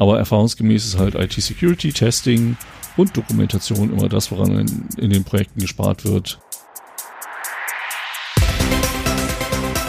Aber 0.00 0.16
erfahrungsgemäß 0.16 0.86
ist 0.86 0.98
halt 0.98 1.14
IT-Security, 1.14 1.92
Testing 1.92 2.56
und 2.96 3.14
Dokumentation 3.14 3.92
immer 3.92 4.08
das, 4.08 4.30
woran 4.30 4.60
in, 4.60 4.88
in 4.96 5.10
den 5.10 5.24
Projekten 5.24 5.60
gespart 5.60 6.06
wird. 6.06 6.40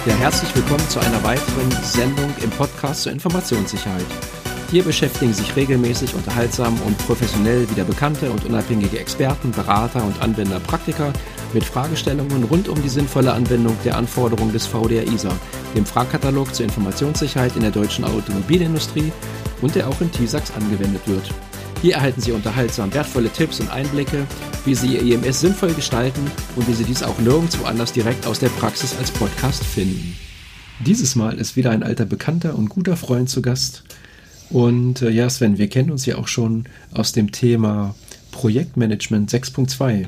Ja, 0.05 0.13
herzlich 0.15 0.53
willkommen 0.53 0.85
zu 0.89 0.99
einer 0.99 1.23
weiteren 1.23 1.71
Sendung 1.81 2.29
im 2.43 2.49
Podcast 2.49 3.03
zur 3.03 3.13
Informationssicherheit. 3.13 4.05
Hier 4.71 4.85
beschäftigen 4.85 5.33
sich 5.33 5.53
regelmäßig, 5.57 6.15
unterhaltsam 6.15 6.79
und 6.87 6.97
professionell 6.99 7.69
wieder 7.69 7.83
bekannte 7.83 8.31
und 8.31 8.45
unabhängige 8.45 8.99
Experten, 8.99 9.51
Berater 9.51 10.01
und 10.01 10.21
Anwender, 10.21 10.61
Praktiker 10.61 11.11
mit 11.53 11.65
Fragestellungen 11.65 12.45
rund 12.45 12.69
um 12.69 12.81
die 12.81 12.87
sinnvolle 12.87 13.33
Anwendung 13.33 13.75
der 13.83 13.97
Anforderungen 13.97 14.53
des 14.53 14.65
VDR 14.65 15.05
ISA, 15.05 15.35
dem 15.75 15.85
Fragkatalog 15.85 16.55
zur 16.55 16.63
Informationssicherheit 16.63 17.57
in 17.57 17.63
der 17.63 17.71
deutschen 17.71 18.05
Automobilindustrie 18.05 19.11
und 19.61 19.75
der 19.75 19.89
auch 19.89 19.99
in 19.99 20.09
TISAX 20.09 20.53
angewendet 20.53 21.05
wird. 21.05 21.29
Hier 21.81 21.95
erhalten 21.95 22.21
Sie 22.21 22.31
unterhaltsam 22.31 22.93
wertvolle 22.93 23.29
Tipps 23.29 23.59
und 23.59 23.69
Einblicke, 23.71 24.25
wie 24.63 24.75
Sie 24.75 24.95
Ihr 24.95 25.15
EMS 25.15 25.41
sinnvoll 25.41 25.73
gestalten 25.73 26.31
und 26.55 26.65
wie 26.69 26.73
Sie 26.73 26.85
dies 26.85 27.03
auch 27.03 27.19
nirgendwo 27.19 27.65
anders 27.65 27.91
direkt 27.91 28.25
aus 28.25 28.39
der 28.39 28.49
Praxis 28.49 28.95
als 28.97 29.11
Podcast 29.11 29.65
finden. 29.65 30.15
Dieses 30.79 31.17
Mal 31.17 31.39
ist 31.39 31.57
wieder 31.57 31.71
ein 31.71 31.83
alter 31.83 32.05
Bekannter 32.05 32.55
und 32.55 32.69
guter 32.69 32.95
Freund 32.95 33.29
zu 33.29 33.41
Gast. 33.41 33.83
Und 34.51 35.01
äh, 35.01 35.09
ja, 35.09 35.29
Sven, 35.29 35.57
wir 35.57 35.69
kennen 35.69 35.91
uns 35.91 36.05
ja 36.05 36.17
auch 36.17 36.27
schon 36.27 36.65
aus 36.93 37.11
dem 37.13 37.31
Thema 37.31 37.95
Projektmanagement 38.31 39.31
6.2. 39.31 40.05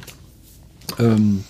Ähm, 0.99 1.43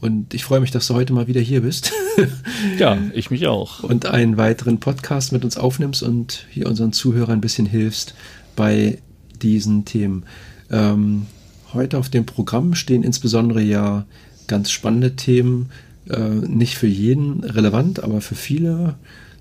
und 0.00 0.32
ich 0.32 0.44
freue 0.44 0.60
mich, 0.60 0.70
dass 0.70 0.86
du 0.86 0.94
heute 0.94 1.12
mal 1.12 1.26
wieder 1.26 1.40
hier 1.40 1.62
bist. 1.62 1.92
ja, 2.78 2.96
ich 3.12 3.30
mich 3.30 3.46
auch. 3.48 3.82
Und 3.82 4.06
einen 4.06 4.36
weiteren 4.36 4.78
Podcast 4.78 5.32
mit 5.32 5.44
uns 5.44 5.56
aufnimmst 5.56 6.02
und 6.02 6.46
hier 6.50 6.68
unseren 6.68 6.92
Zuhörern 6.92 7.38
ein 7.38 7.40
bisschen 7.40 7.66
hilfst 7.66 8.14
bei 8.54 8.98
diesen 9.42 9.84
Themen. 9.84 10.24
Ähm, 10.70 11.26
heute 11.74 11.98
auf 11.98 12.08
dem 12.08 12.26
Programm 12.26 12.74
stehen 12.74 13.02
insbesondere 13.02 13.60
ja 13.60 14.06
ganz 14.46 14.70
spannende 14.70 15.16
Themen, 15.16 15.70
äh, 16.08 16.18
nicht 16.28 16.76
für 16.76 16.86
jeden 16.86 17.44
relevant, 17.44 18.02
aber 18.02 18.20
für 18.20 18.36
viele. 18.36 18.94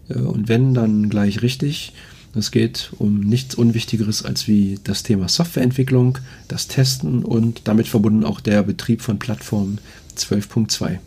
Äh, 0.10 0.20
und 0.20 0.50
wenn, 0.50 0.74
dann 0.74 1.10
gleich 1.10 1.42
richtig. 1.42 1.94
Es 2.38 2.52
geht 2.52 2.92
um 2.98 3.20
nichts 3.20 3.56
Unwichtigeres 3.56 4.24
als 4.24 4.48
wie 4.48 4.80
das 4.84 5.04
Thema 5.04 5.28
Softwareentwicklung, 5.28 6.20
das 6.48 6.68
Testen 6.68 7.24
und 7.24 7.62
damit 7.66 7.88
verbunden 7.88 8.24
auch 8.24 8.40
der 8.40 8.64
Betrieb 8.64 9.02
von 9.02 9.20
Plattformen 9.20 9.80
12.2. 10.16 11.00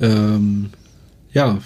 Ähm, 0.00 0.70
ja, 1.32 1.58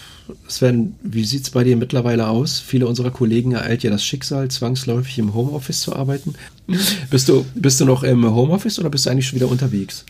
Sven, 0.48 0.94
wie 1.02 1.24
sieht 1.24 1.44
es 1.44 1.50
bei 1.50 1.64
dir 1.64 1.76
mittlerweile 1.76 2.28
aus? 2.28 2.60
Viele 2.60 2.86
unserer 2.86 3.10
Kollegen 3.10 3.52
ereilt 3.52 3.82
ja 3.82 3.90
das 3.90 4.04
Schicksal, 4.04 4.48
zwangsläufig 4.48 5.18
im 5.18 5.34
Homeoffice 5.34 5.80
zu 5.80 5.94
arbeiten. 5.94 6.34
bist, 7.10 7.28
du, 7.28 7.44
bist 7.54 7.80
du 7.80 7.84
noch 7.84 8.02
im 8.02 8.24
Homeoffice 8.24 8.78
oder 8.78 8.90
bist 8.90 9.06
du 9.06 9.10
eigentlich 9.10 9.26
schon 9.26 9.36
wieder 9.36 9.50
unterwegs? 9.50 10.04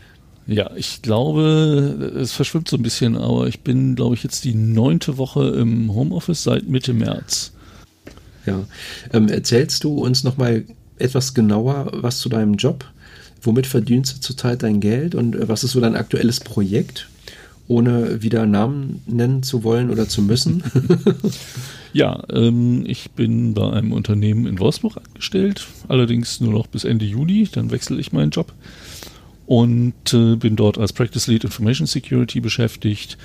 Ja, 0.47 0.71
ich 0.75 1.03
glaube, 1.03 2.13
es 2.21 2.33
verschwimmt 2.33 2.69
so 2.69 2.77
ein 2.77 2.83
bisschen, 2.83 3.17
aber 3.17 3.47
ich 3.47 3.61
bin, 3.61 3.95
glaube 3.95 4.17
ich, 4.17 4.25
jetzt 4.25 4.45
die 4.45 4.55
neunte 4.55 5.17
Woche 5.17 5.49
im 5.51 5.95
Homeoffice 5.95 6.43
seit 6.43 6.69
Mitte 6.69 6.95
März. 6.95 7.52
Ja, 8.47 8.65
ähm, 9.13 9.29
erzählst 9.29 9.85
du 9.85 9.95
uns 9.95 10.25
nochmal 10.25 10.65
etwas 10.99 11.35
genauer 11.35 11.91
was 11.93 12.19
zu 12.19 12.29
deinem 12.29 12.55
Job? 12.55 12.85
Womit 13.43 13.67
verdienst 13.67 14.17
du 14.17 14.21
zurzeit 14.21 14.63
dein 14.63 14.81
Geld 14.81 15.15
und 15.15 15.35
äh, 15.35 15.49
was 15.49 15.65
ist 15.65 15.73
so 15.73 15.81
dein 15.81 15.97
aktuelles 15.97 16.41
Projekt? 16.41 17.09
Ohne 17.69 18.23
wieder 18.23 18.45
Namen 18.45 19.03
nennen 19.07 19.43
zu 19.43 19.65
wollen 19.65 19.91
oder 19.91 20.09
zu 20.09 20.21
müssen. 20.21 20.63
ja, 21.93 22.23
ähm, 22.31 22.85
ich 22.87 23.13
bin 23.13 23.55
bei 23.55 23.71
einem 23.73 23.93
Unternehmen 23.93 24.47
in 24.47 24.59
Wolfsburg 24.59 24.99
angestellt, 24.99 25.67
allerdings 25.89 26.41
nur 26.41 26.53
noch 26.53 26.67
bis 26.67 26.85
Ende 26.85 27.05
Juli, 27.05 27.49
dann 27.51 27.71
wechsle 27.71 27.99
ich 28.01 28.13
meinen 28.13 28.31
Job 28.31 28.53
und 29.47 30.13
äh, 30.13 30.37
bin 30.37 30.57
dort 30.57 30.79
als 30.79 30.93
Practice 30.93 31.27
Lead 31.27 31.45
Information 31.45 31.87
Security 31.87 32.41
beschäftigt. 32.41 33.17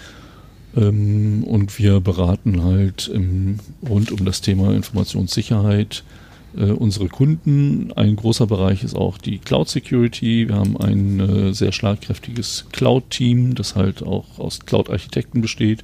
Ähm, 0.75 1.44
und 1.44 1.78
wir 1.79 2.00
beraten 2.00 2.63
halt 2.63 3.07
im, 3.13 3.59
rund 3.88 4.11
um 4.11 4.25
das 4.25 4.41
Thema 4.41 4.73
Informationssicherheit 4.73 6.03
äh, 6.55 6.72
unsere 6.72 7.07
Kunden. 7.07 7.91
Ein 7.94 8.16
großer 8.16 8.47
Bereich 8.47 8.83
ist 8.83 8.95
auch 8.95 9.17
die 9.17 9.39
Cloud 9.39 9.69
Security. 9.69 10.50
Wir 10.50 10.56
haben 10.56 10.77
ein 10.77 11.19
äh, 11.19 11.53
sehr 11.53 11.72
schlagkräftiges 11.72 12.66
Cloud-Team, 12.72 13.56
das 13.56 13.75
halt 13.75 14.03
auch 14.03 14.39
aus 14.39 14.59
Cloud-Architekten 14.66 15.41
besteht. 15.41 15.83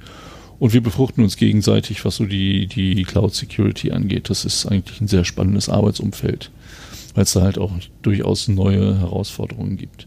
Und 0.58 0.72
wir 0.72 0.82
befruchten 0.82 1.24
uns 1.24 1.36
gegenseitig, 1.36 2.04
was 2.04 2.16
so 2.16 2.24
die, 2.24 2.66
die 2.66 3.02
Cloud 3.04 3.34
Security 3.34 3.90
angeht. 3.90 4.30
Das 4.30 4.44
ist 4.44 4.66
eigentlich 4.66 5.00
ein 5.00 5.08
sehr 5.08 5.24
spannendes 5.24 5.68
Arbeitsumfeld, 5.68 6.50
weil 7.14 7.24
es 7.24 7.32
da 7.32 7.42
halt 7.42 7.58
auch 7.58 7.72
durchaus 8.02 8.48
neue 8.48 8.98
Herausforderungen 8.98 9.76
gibt. 9.76 10.06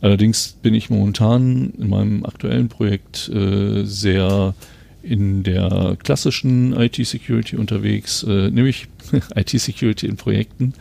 Allerdings 0.00 0.56
bin 0.62 0.74
ich 0.74 0.90
momentan 0.90 1.72
in 1.78 1.88
meinem 1.88 2.24
aktuellen 2.24 2.68
Projekt 2.68 3.28
äh, 3.28 3.84
sehr 3.84 4.54
in 5.02 5.42
der 5.42 5.96
klassischen 6.02 6.72
IT-Security 6.74 7.56
unterwegs, 7.56 8.22
äh, 8.22 8.50
nämlich 8.50 8.86
IT-Security 9.34 10.06
in 10.06 10.16
Projekten. 10.16 10.74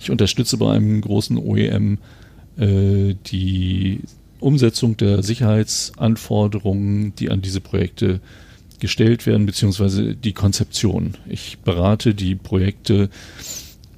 Ich 0.00 0.10
unterstütze 0.10 0.58
bei 0.58 0.72
einem 0.72 1.00
großen 1.00 1.38
OEM 1.38 1.98
äh, 2.58 3.14
die 3.26 4.00
Umsetzung 4.40 4.96
der 4.96 5.22
Sicherheitsanforderungen, 5.22 7.14
die 7.14 7.30
an 7.30 7.40
diese 7.40 7.60
Projekte 7.60 8.20
gestellt 8.80 9.26
werden, 9.26 9.46
beziehungsweise 9.46 10.14
die 10.16 10.32
Konzeption. 10.32 11.14
Ich 11.28 11.58
berate 11.58 12.14
die 12.14 12.34
Projekte 12.34 13.10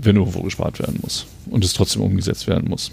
wenn 0.01 0.17
irgendwo 0.17 0.43
gespart 0.43 0.79
werden 0.79 0.99
muss 1.03 1.27
und 1.51 1.65
es 1.65 1.73
trotzdem 1.73 2.03
umgesetzt 2.03 2.47
werden 2.47 2.69
muss. 2.69 2.93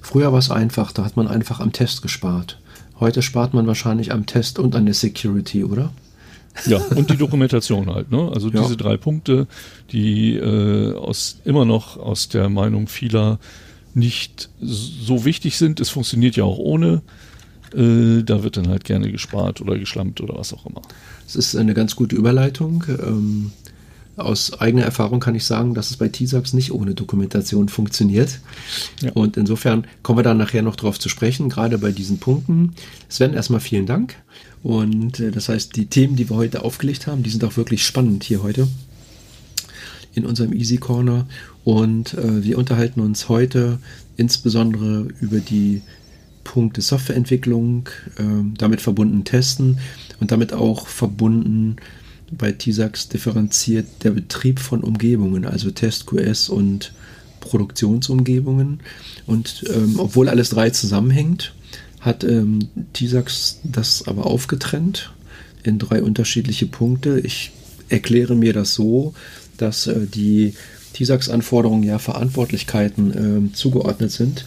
Früher 0.00 0.32
war 0.32 0.38
es 0.38 0.50
einfach, 0.50 0.92
da 0.92 1.04
hat 1.04 1.16
man 1.16 1.28
einfach 1.28 1.60
am 1.60 1.72
Test 1.72 2.00
gespart. 2.00 2.58
Heute 2.98 3.20
spart 3.20 3.52
man 3.52 3.66
wahrscheinlich 3.66 4.10
am 4.10 4.24
Test 4.24 4.58
und 4.58 4.74
an 4.74 4.86
der 4.86 4.94
Security, 4.94 5.64
oder? 5.64 5.92
Ja, 6.64 6.78
und 6.78 7.10
die 7.10 7.18
Dokumentation 7.18 7.92
halt. 7.92 8.10
Ne? 8.10 8.30
Also 8.32 8.48
ja. 8.48 8.62
diese 8.62 8.78
drei 8.78 8.96
Punkte, 8.96 9.46
die 9.92 10.36
äh, 10.36 10.94
aus, 10.94 11.40
immer 11.44 11.66
noch 11.66 11.98
aus 11.98 12.30
der 12.30 12.48
Meinung 12.48 12.88
vieler 12.88 13.38
nicht 13.92 14.48
so 14.62 15.26
wichtig 15.26 15.58
sind. 15.58 15.80
Es 15.80 15.90
funktioniert 15.90 16.36
ja 16.36 16.44
auch 16.44 16.58
ohne. 16.58 17.02
Äh, 17.74 18.22
da 18.22 18.42
wird 18.42 18.56
dann 18.56 18.68
halt 18.68 18.84
gerne 18.84 19.10
gespart 19.10 19.60
oder 19.60 19.78
geschlampt 19.78 20.20
oder 20.20 20.36
was 20.36 20.52
auch 20.52 20.66
immer. 20.66 20.82
Es 21.26 21.36
ist 21.36 21.56
eine 21.56 21.74
ganz 21.74 21.96
gute 21.96 22.16
Überleitung. 22.16 22.84
Ähm, 22.88 23.52
aus 24.16 24.58
eigener 24.60 24.84
Erfahrung 24.84 25.20
kann 25.20 25.34
ich 25.34 25.44
sagen, 25.44 25.74
dass 25.74 25.90
es 25.90 25.98
bei 25.98 26.08
TISAX 26.08 26.54
nicht 26.54 26.72
ohne 26.72 26.94
Dokumentation 26.94 27.68
funktioniert. 27.68 28.40
Ja. 29.02 29.12
Und 29.12 29.36
insofern 29.36 29.86
kommen 30.02 30.18
wir 30.18 30.22
da 30.22 30.32
nachher 30.32 30.62
noch 30.62 30.76
drauf 30.76 30.98
zu 30.98 31.10
sprechen, 31.10 31.50
gerade 31.50 31.76
bei 31.76 31.92
diesen 31.92 32.18
Punkten. 32.18 32.74
Sven, 33.08 33.34
erstmal 33.34 33.60
vielen 33.60 33.84
Dank. 33.84 34.14
Und 34.62 35.20
äh, 35.20 35.30
das 35.30 35.48
heißt, 35.50 35.76
die 35.76 35.86
Themen, 35.86 36.16
die 36.16 36.30
wir 36.30 36.36
heute 36.36 36.64
aufgelegt 36.64 37.06
haben, 37.06 37.22
die 37.22 37.30
sind 37.30 37.44
auch 37.44 37.56
wirklich 37.58 37.84
spannend 37.84 38.24
hier 38.24 38.42
heute 38.42 38.66
in 40.14 40.24
unserem 40.24 40.54
Easy 40.54 40.78
Corner. 40.78 41.26
Und 41.64 42.14
äh, 42.14 42.42
wir 42.42 42.56
unterhalten 42.56 43.00
uns 43.00 43.28
heute 43.28 43.78
insbesondere 44.16 45.08
über 45.20 45.40
die 45.40 45.82
Punkte 46.46 46.80
Softwareentwicklung, 46.80 47.88
äh, 48.18 48.22
damit 48.56 48.80
verbunden 48.80 49.24
Testen 49.24 49.78
und 50.20 50.30
damit 50.30 50.52
auch 50.52 50.86
verbunden 50.86 51.76
bei 52.30 52.52
TISAX 52.52 53.08
differenziert 53.08 53.86
der 54.04 54.12
Betrieb 54.12 54.60
von 54.60 54.82
Umgebungen, 54.82 55.44
also 55.44 55.70
TestQS 55.72 56.48
und 56.48 56.92
Produktionsumgebungen. 57.40 58.80
Und 59.26 59.64
ähm, 59.74 59.96
obwohl 59.98 60.28
alles 60.28 60.50
drei 60.50 60.70
zusammenhängt, 60.70 61.52
hat 62.00 62.22
ähm, 62.22 62.68
TISAX 62.92 63.60
das 63.64 64.06
aber 64.06 64.26
aufgetrennt 64.26 65.12
in 65.64 65.80
drei 65.80 66.00
unterschiedliche 66.00 66.66
Punkte. 66.66 67.18
Ich 67.18 67.50
erkläre 67.88 68.36
mir 68.36 68.52
das 68.52 68.74
so, 68.74 69.14
dass 69.56 69.88
äh, 69.88 70.06
die 70.06 70.54
TISAX-Anforderungen 70.92 71.82
ja 71.82 71.98
Verantwortlichkeiten 71.98 73.48
äh, 73.48 73.52
zugeordnet 73.52 74.12
sind 74.12 74.44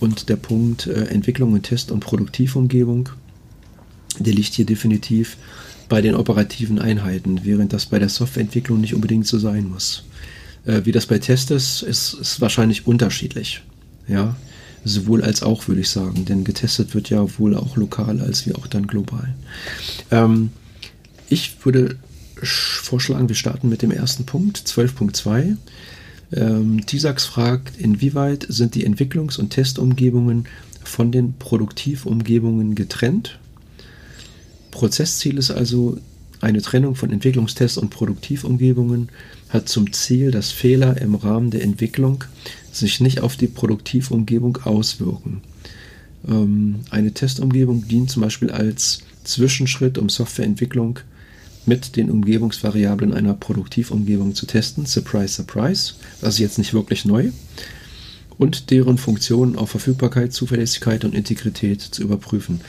und 0.00 0.28
der 0.28 0.36
Punkt 0.36 0.86
äh, 0.86 1.04
Entwicklung 1.06 1.52
und 1.52 1.62
Test 1.62 1.90
und 1.90 2.00
Produktivumgebung, 2.00 3.10
der 4.18 4.32
liegt 4.32 4.54
hier 4.54 4.66
definitiv 4.66 5.36
bei 5.88 6.00
den 6.00 6.14
operativen 6.14 6.78
Einheiten, 6.78 7.40
während 7.44 7.72
das 7.72 7.86
bei 7.86 7.98
der 7.98 8.08
Softwareentwicklung 8.08 8.80
nicht 8.80 8.94
unbedingt 8.94 9.26
so 9.26 9.38
sein 9.38 9.68
muss. 9.68 10.04
Äh, 10.64 10.82
wie 10.84 10.92
das 10.92 11.06
bei 11.06 11.18
Tests 11.18 11.50
ist, 11.50 11.82
ist, 11.82 12.14
ist 12.14 12.40
wahrscheinlich 12.40 12.86
unterschiedlich. 12.86 13.62
Ja, 14.08 14.36
sowohl 14.84 15.22
als 15.22 15.42
auch, 15.42 15.68
würde 15.68 15.82
ich 15.82 15.90
sagen, 15.90 16.24
denn 16.24 16.44
getestet 16.44 16.94
wird 16.94 17.10
ja 17.10 17.26
wohl 17.38 17.56
auch 17.56 17.76
lokal 17.76 18.20
als 18.20 18.46
wie 18.46 18.54
auch 18.54 18.66
dann 18.66 18.86
global. 18.86 19.34
Ähm, 20.10 20.50
ich 21.28 21.64
würde 21.64 21.96
vorschlagen, 22.42 23.28
wir 23.28 23.36
starten 23.36 23.68
mit 23.68 23.82
dem 23.82 23.90
ersten 23.90 24.24
Punkt, 24.24 24.58
12.2. 24.58 25.56
Ähm, 26.32 26.86
TISAX 26.86 27.24
fragt, 27.24 27.78
inwieweit 27.78 28.46
sind 28.48 28.74
die 28.74 28.86
Entwicklungs- 28.86 29.38
und 29.38 29.50
Testumgebungen 29.50 30.46
von 30.84 31.12
den 31.12 31.34
Produktivumgebungen 31.34 32.74
getrennt? 32.74 33.38
Prozessziel 34.70 35.38
ist 35.38 35.50
also 35.50 35.98
eine 36.40 36.62
Trennung 36.62 36.94
von 36.94 37.12
Entwicklungstests 37.12 37.78
und 37.78 37.90
Produktivumgebungen 37.90 39.10
hat 39.50 39.68
zum 39.68 39.92
Ziel, 39.92 40.30
dass 40.30 40.52
Fehler 40.52 41.00
im 41.00 41.14
Rahmen 41.14 41.50
der 41.50 41.62
Entwicklung 41.62 42.24
sich 42.72 43.00
nicht 43.00 43.20
auf 43.20 43.36
die 43.36 43.48
Produktivumgebung 43.48 44.58
auswirken. 44.64 45.42
Ähm, 46.26 46.76
eine 46.90 47.12
Testumgebung 47.12 47.86
dient 47.88 48.10
zum 48.10 48.22
Beispiel 48.22 48.50
als 48.50 49.00
Zwischenschritt, 49.24 49.98
um 49.98 50.08
Softwareentwicklung 50.08 51.00
mit 51.66 51.96
den 51.96 52.10
Umgebungsvariablen 52.10 53.12
einer 53.12 53.34
Produktivumgebung 53.34 54.34
zu 54.34 54.46
testen. 54.46 54.86
Surprise, 54.86 55.34
surprise. 55.34 55.94
Das 56.20 56.34
ist 56.34 56.40
jetzt 56.40 56.58
nicht 56.58 56.74
wirklich 56.74 57.04
neu. 57.04 57.30
Und 58.38 58.70
deren 58.70 58.96
Funktionen 58.96 59.56
auf 59.56 59.70
Verfügbarkeit, 59.70 60.32
Zuverlässigkeit 60.32 61.04
und 61.04 61.14
Integrität 61.14 61.82
zu 61.82 62.02
überprüfen. 62.02 62.60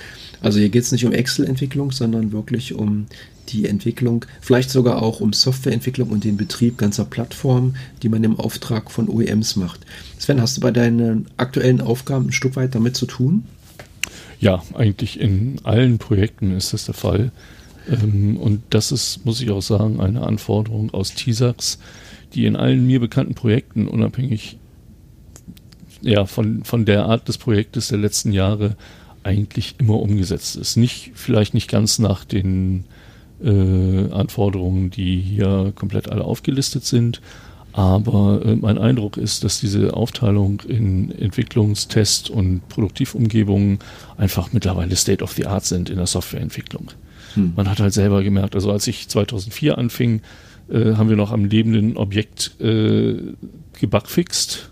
Also 0.42 0.60
hier 0.60 0.70
geht 0.70 0.84
es 0.84 0.92
nicht 0.92 1.06
um 1.06 1.14
Excel-Entwicklung, 1.14 1.92
sondern 1.92 2.32
wirklich 2.32 2.74
um 2.74 3.06
die 3.50 3.68
Entwicklung, 3.68 4.26
vielleicht 4.40 4.70
sogar 4.70 5.02
auch 5.02 5.20
um 5.20 5.34
Softwareentwicklung 5.34 6.10
und 6.10 6.24
den 6.24 6.38
Betrieb 6.38 6.78
ganzer 6.78 7.06
Plattformen, 7.06 7.76
die 8.02 8.10
man 8.10 8.24
im 8.24 8.40
Auftrag 8.40 8.92
von 8.92 9.10
OEMs 9.10 9.56
macht. 9.56 9.82
Sven, 10.18 10.42
hast 10.42 10.58
du 10.58 10.62
bei 10.62 10.72
deinen 10.72 11.28
aktuellen 11.38 11.82
Aufgaben 11.82 12.28
ein 12.28 12.32
Stück 12.32 12.56
weit 12.56 12.76
damit 12.76 12.96
zu 12.96 13.06
tun? 13.06 13.44
Ja, 14.40 14.64
eigentlich 14.74 15.20
in 15.20 15.60
allen 15.64 15.98
Projekten 16.00 16.56
ist 16.56 16.74
das 16.74 16.86
der 16.86 16.96
Fall. 16.96 17.32
Ähm, 17.90 18.38
und 18.38 18.62
das 18.70 18.92
ist, 18.92 19.26
muss 19.26 19.42
ich 19.42 19.52
auch 19.52 19.62
sagen, 19.62 20.00
eine 20.00 20.22
Anforderung 20.22 20.94
aus 20.94 21.14
TISAX, 21.14 21.80
die 22.34 22.46
in 22.46 22.56
allen 22.56 22.86
mir 22.86 23.00
bekannten 23.00 23.36
Projekten, 23.36 23.88
unabhängig 23.88 24.58
ja, 26.02 26.26
von, 26.26 26.64
von 26.64 26.86
der 26.86 27.06
Art 27.06 27.28
des 27.28 27.38
Projektes 27.38 27.90
der 27.90 28.00
letzten 28.00 28.32
Jahre, 28.32 28.76
eigentlich 29.24 29.76
immer 29.78 30.00
umgesetzt 30.00 30.56
ist. 30.56 30.76
Nicht, 30.78 31.12
vielleicht 31.14 31.54
nicht 31.54 31.70
ganz 31.70 32.00
nach 32.00 32.26
den 32.26 32.86
äh, 33.44 34.12
Anforderungen, 34.12 34.90
die 34.90 35.20
hier 35.22 35.74
komplett 35.76 36.10
alle 36.10 36.24
aufgelistet 36.24 36.86
sind, 36.86 37.22
aber 37.74 38.42
äh, 38.44 38.56
mein 38.56 38.78
Eindruck 38.78 39.18
ist, 39.18 39.44
dass 39.44 39.60
diese 39.60 39.94
Aufteilung 39.94 40.62
in 40.68 41.12
Entwicklungstest 41.12 42.30
und 42.30 42.68
Produktivumgebungen 42.68 43.80
einfach 44.18 44.52
mittlerweile 44.54 44.96
State 44.96 45.24
of 45.24 45.32
the 45.34 45.46
Art 45.46 45.66
sind 45.66 45.90
in 45.90 45.98
der 45.98 46.08
Softwareentwicklung. 46.08 46.92
Hm. 47.36 47.54
Man 47.56 47.70
hat 47.70 47.80
halt 47.80 47.94
selber 47.94 48.24
gemerkt, 48.24 48.56
also 48.56 48.72
als 48.72 48.88
ich 48.88 49.08
2004 49.08 49.78
anfing, 49.78 50.22
äh, 50.70 50.94
haben 50.96 51.10
wir 51.10 51.16
noch 51.16 51.32
am 51.32 51.46
lebenden 51.46 51.98
Objekt 51.98 52.60
äh, 52.62 53.16
gebugfixt. 53.80 54.72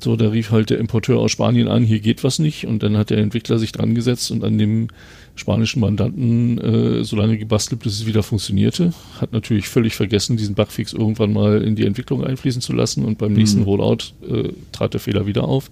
So, 0.00 0.16
da 0.16 0.28
rief 0.28 0.50
halt 0.50 0.68
der 0.68 0.78
Importeur 0.78 1.18
aus 1.18 1.32
Spanien 1.32 1.66
an, 1.66 1.82
hier 1.82 2.00
geht 2.00 2.24
was 2.24 2.38
nicht. 2.38 2.66
Und 2.66 2.82
dann 2.82 2.96
hat 2.96 3.08
der 3.08 3.18
Entwickler 3.18 3.58
sich 3.58 3.72
dran 3.72 3.94
gesetzt 3.94 4.30
und 4.30 4.44
an 4.44 4.58
dem 4.58 4.88
spanischen 5.34 5.80
Mandanten 5.80 6.58
äh, 6.58 7.04
so 7.04 7.16
lange 7.16 7.38
gebastelt, 7.38 7.82
bis 7.82 7.94
es 7.94 8.06
wieder 8.06 8.22
funktionierte. 8.22 8.92
Hat 9.20 9.32
natürlich 9.32 9.68
völlig 9.68 9.96
vergessen, 9.96 10.36
diesen 10.36 10.54
Bugfix 10.54 10.92
irgendwann 10.92 11.32
mal 11.32 11.62
in 11.62 11.74
die 11.74 11.86
Entwicklung 11.86 12.22
einfließen 12.22 12.60
zu 12.60 12.72
lassen 12.72 13.04
und 13.04 13.18
beim 13.18 13.32
nächsten 13.32 13.60
mhm. 13.60 13.64
Rollout 13.64 14.12
äh, 14.28 14.52
trat 14.72 14.92
der 14.92 15.00
Fehler 15.00 15.26
wieder 15.26 15.44
auf. 15.44 15.70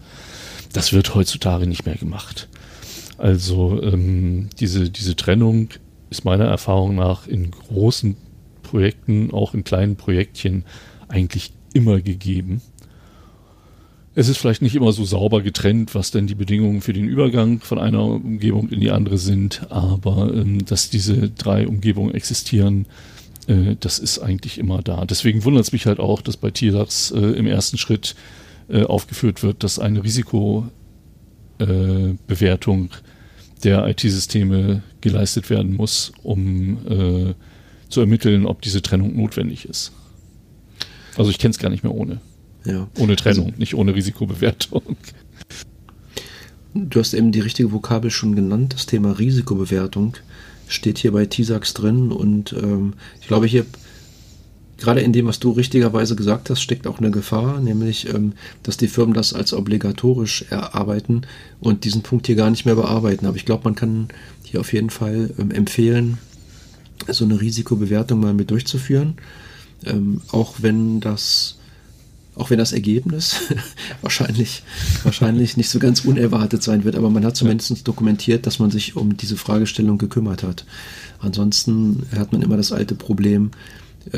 Das 0.73 0.93
wird 0.93 1.15
heutzutage 1.15 1.67
nicht 1.67 1.85
mehr 1.85 1.97
gemacht. 1.97 2.49
Also 3.19 3.81
ähm, 3.83 4.49
diese, 4.59 4.89
diese 4.89 5.15
Trennung 5.15 5.69
ist 6.13 6.25
meiner 6.25 6.45
Erfahrung 6.45 6.95
nach 6.95 7.27
in 7.27 7.51
großen 7.51 8.17
Projekten, 8.63 9.33
auch 9.33 9.55
in 9.55 9.65
kleinen 9.65 9.97
Projektchen, 9.97 10.65
eigentlich 11.09 11.53
immer 11.73 12.01
gegeben. 12.01 12.61
Es 14.15 14.29
ist 14.29 14.37
vielleicht 14.37 14.61
nicht 14.61 14.77
immer 14.77 14.93
so 14.93 15.07
sauber 15.07 15.41
getrennt, 15.41 15.95
was 15.95 16.11
denn 16.11 16.27
die 16.27 16.35
Bedingungen 16.35 16.83
für 16.83 16.93
den 16.93 17.09
Übergang 17.09 17.61
von 17.61 17.79
einer 17.79 18.05
Umgebung 18.05 18.69
in 18.69 18.81
die 18.81 18.91
andere 18.91 19.17
sind, 19.17 19.67
aber 19.71 20.35
ähm, 20.35 20.67
dass 20.67 20.91
diese 20.91 21.31
drei 21.31 21.67
Umgebungen 21.67 22.15
existieren, 22.15 22.85
äh, 23.47 23.77
das 23.81 23.99
ist 23.99 24.19
eigentlich 24.19 24.59
immer 24.59 24.83
da. 24.83 25.07
Deswegen 25.07 25.45
wundert 25.45 25.65
es 25.65 25.73
mich 25.73 25.87
halt 25.87 25.99
auch, 25.99 26.21
dass 26.21 26.37
bei 26.37 26.51
TIRAX 26.51 27.13
äh, 27.13 27.21
im 27.21 27.47
ersten 27.47 27.79
Schritt 27.79 28.15
äh, 28.69 28.85
aufgeführt 28.85 29.43
wird, 29.43 29.65
dass 29.65 29.79
eine 29.79 30.05
Risikobewertung 30.05 32.85
äh, 32.85 32.89
der 33.65 33.87
IT-Systeme 33.89 34.83
geleistet 35.01 35.51
werden 35.51 35.75
muss, 35.75 36.13
um 36.23 36.79
äh, 36.87 37.35
zu 37.89 38.01
ermitteln, 38.01 38.47
ob 38.47 38.63
diese 38.63 38.83
Trennung 38.83 39.17
notwendig 39.17 39.69
ist. 39.69 39.93
Also 41.17 41.31
ich 41.31 41.39
kenne 41.39 41.53
es 41.53 41.59
gar 41.59 41.69
nicht 41.69 41.85
mehr 41.85 41.95
ohne. 41.95 42.21
Ja. 42.65 42.89
Ohne 42.99 43.17
Trennung, 43.17 43.47
also, 43.47 43.59
nicht 43.59 43.75
ohne 43.75 43.95
Risikobewertung. 43.95 44.97
Du 46.75 47.01
hast 47.01 47.13
eben 47.13 47.33
die 47.33 47.41
richtige 47.41 47.73
Vokabel 47.73 48.11
schon 48.11 48.35
genannt. 48.35 48.75
Das 48.75 48.87
Thema 48.87 49.19
Risikobewertung 49.19 50.17
steht 50.69 50.99
hier 50.99 51.13
bei 51.13 51.27
TISAX 51.27 51.75
drin 51.75 52.11
und 52.11 52.55
ähm, 52.55 52.95
ich 53.21 53.27
glaube, 53.27 53.47
hier 53.47 53.67
gerade 54.83 55.01
in 55.01 55.13
dem, 55.13 55.27
was 55.27 55.39
du 55.39 55.51
richtigerweise 55.51 56.17
gesagt 56.17 56.51
hast, 56.51 56.61
steckt 56.61 56.87
auch 56.87 56.99
eine 56.99 57.11
Gefahr, 57.11 57.61
nämlich, 57.61 58.13
ähm, 58.13 58.33
dass 58.63 58.77
die 58.77 58.89
Firmen 58.89 59.15
das 59.15 59.33
als 59.33 59.53
obligatorisch 59.53 60.45
erarbeiten 60.51 61.23
und 61.61 61.85
diesen 61.85 62.03
Punkt 62.03 62.27
hier 62.27 62.37
gar 62.37 62.51
nicht 62.51 62.67
mehr 62.67 62.75
bearbeiten. 62.75 63.27
Aber 63.27 63.37
ich 63.37 63.47
glaube, 63.47 63.65
man 63.65 63.75
kann 63.75 64.09
hier 64.45 64.61
auf 64.61 64.73
jeden 64.73 64.91
Fall 64.91 65.31
ähm, 65.39 65.51
empfehlen, 65.51 66.19
so 67.09 67.25
eine 67.25 67.41
Risikobewertung 67.41 68.21
mal 68.21 68.35
mit 68.35 68.51
durchzuführen, 68.51 69.15
ähm, 69.85 70.21
auch 70.31 70.57
wenn 70.61 71.01
das 71.01 71.59
auch 72.35 72.49
wenn 72.49 72.59
das 72.59 72.73
Ergebnis 72.73 73.41
wahrscheinlich, 74.01 74.63
wahrscheinlich 75.03 75.59
nicht 75.59 75.69
so 75.69 75.79
ganz 75.79 76.05
unerwartet 76.05 76.63
sein 76.63 76.85
wird, 76.85 76.97
aber 76.97 77.11
man 77.11 77.27
hat 77.27 77.37
zumindest 77.37 77.87
dokumentiert, 77.87 78.47
dass 78.47 78.59
man 78.59 78.71
sich 78.71 78.97
um 78.97 79.19
diese 79.19 79.37
Fragestellung 79.37 79.99
gekümmert 79.99 80.43
hat. 80.43 80.65
Ansonsten 81.21 82.07
hat 82.17 82.33
man 82.33 82.41
immer 82.41 82.57
das 82.57 82.73
alte 82.73 82.95
Problem, 82.95 83.51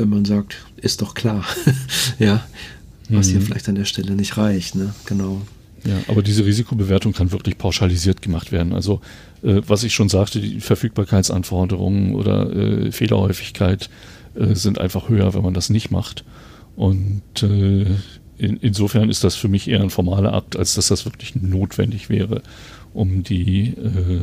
man 0.03 0.25
sagt, 0.25 0.57
ist 0.77 1.01
doch 1.01 1.13
klar, 1.13 1.45
ja, 2.19 2.45
was 3.09 3.27
mhm. 3.27 3.31
hier 3.31 3.41
vielleicht 3.41 3.69
an 3.69 3.75
der 3.75 3.85
Stelle 3.85 4.13
nicht 4.13 4.37
reicht, 4.37 4.75
ne? 4.75 4.93
Genau. 5.05 5.41
Ja, 5.85 5.99
aber 6.07 6.23
diese 6.23 6.45
Risikobewertung 6.45 7.13
kann 7.13 7.31
wirklich 7.31 7.57
pauschalisiert 7.57 8.21
gemacht 8.21 8.51
werden. 8.51 8.73
Also 8.73 9.01
äh, 9.43 9.61
was 9.67 9.83
ich 9.83 9.93
schon 9.93 10.09
sagte, 10.09 10.39
die 10.39 10.59
Verfügbarkeitsanforderungen 10.59 12.15
oder 12.15 12.51
äh, 12.51 12.91
Fehlerhäufigkeit 12.91 13.89
äh, 14.33 14.55
sind 14.55 14.79
einfach 14.79 15.09
höher, 15.09 15.33
wenn 15.35 15.43
man 15.43 15.53
das 15.53 15.69
nicht 15.69 15.91
macht. 15.91 16.25
Und 16.75 17.21
äh, 17.43 17.85
in, 18.37 18.57
insofern 18.57 19.09
ist 19.09 19.23
das 19.23 19.35
für 19.35 19.47
mich 19.47 19.67
eher 19.67 19.81
ein 19.81 19.91
formaler 19.91 20.33
Akt, 20.33 20.57
als 20.57 20.73
dass 20.73 20.87
das 20.87 21.05
wirklich 21.05 21.35
notwendig 21.35 22.09
wäre, 22.09 22.41
um 22.93 23.23
die, 23.23 23.69
äh, 23.69 24.21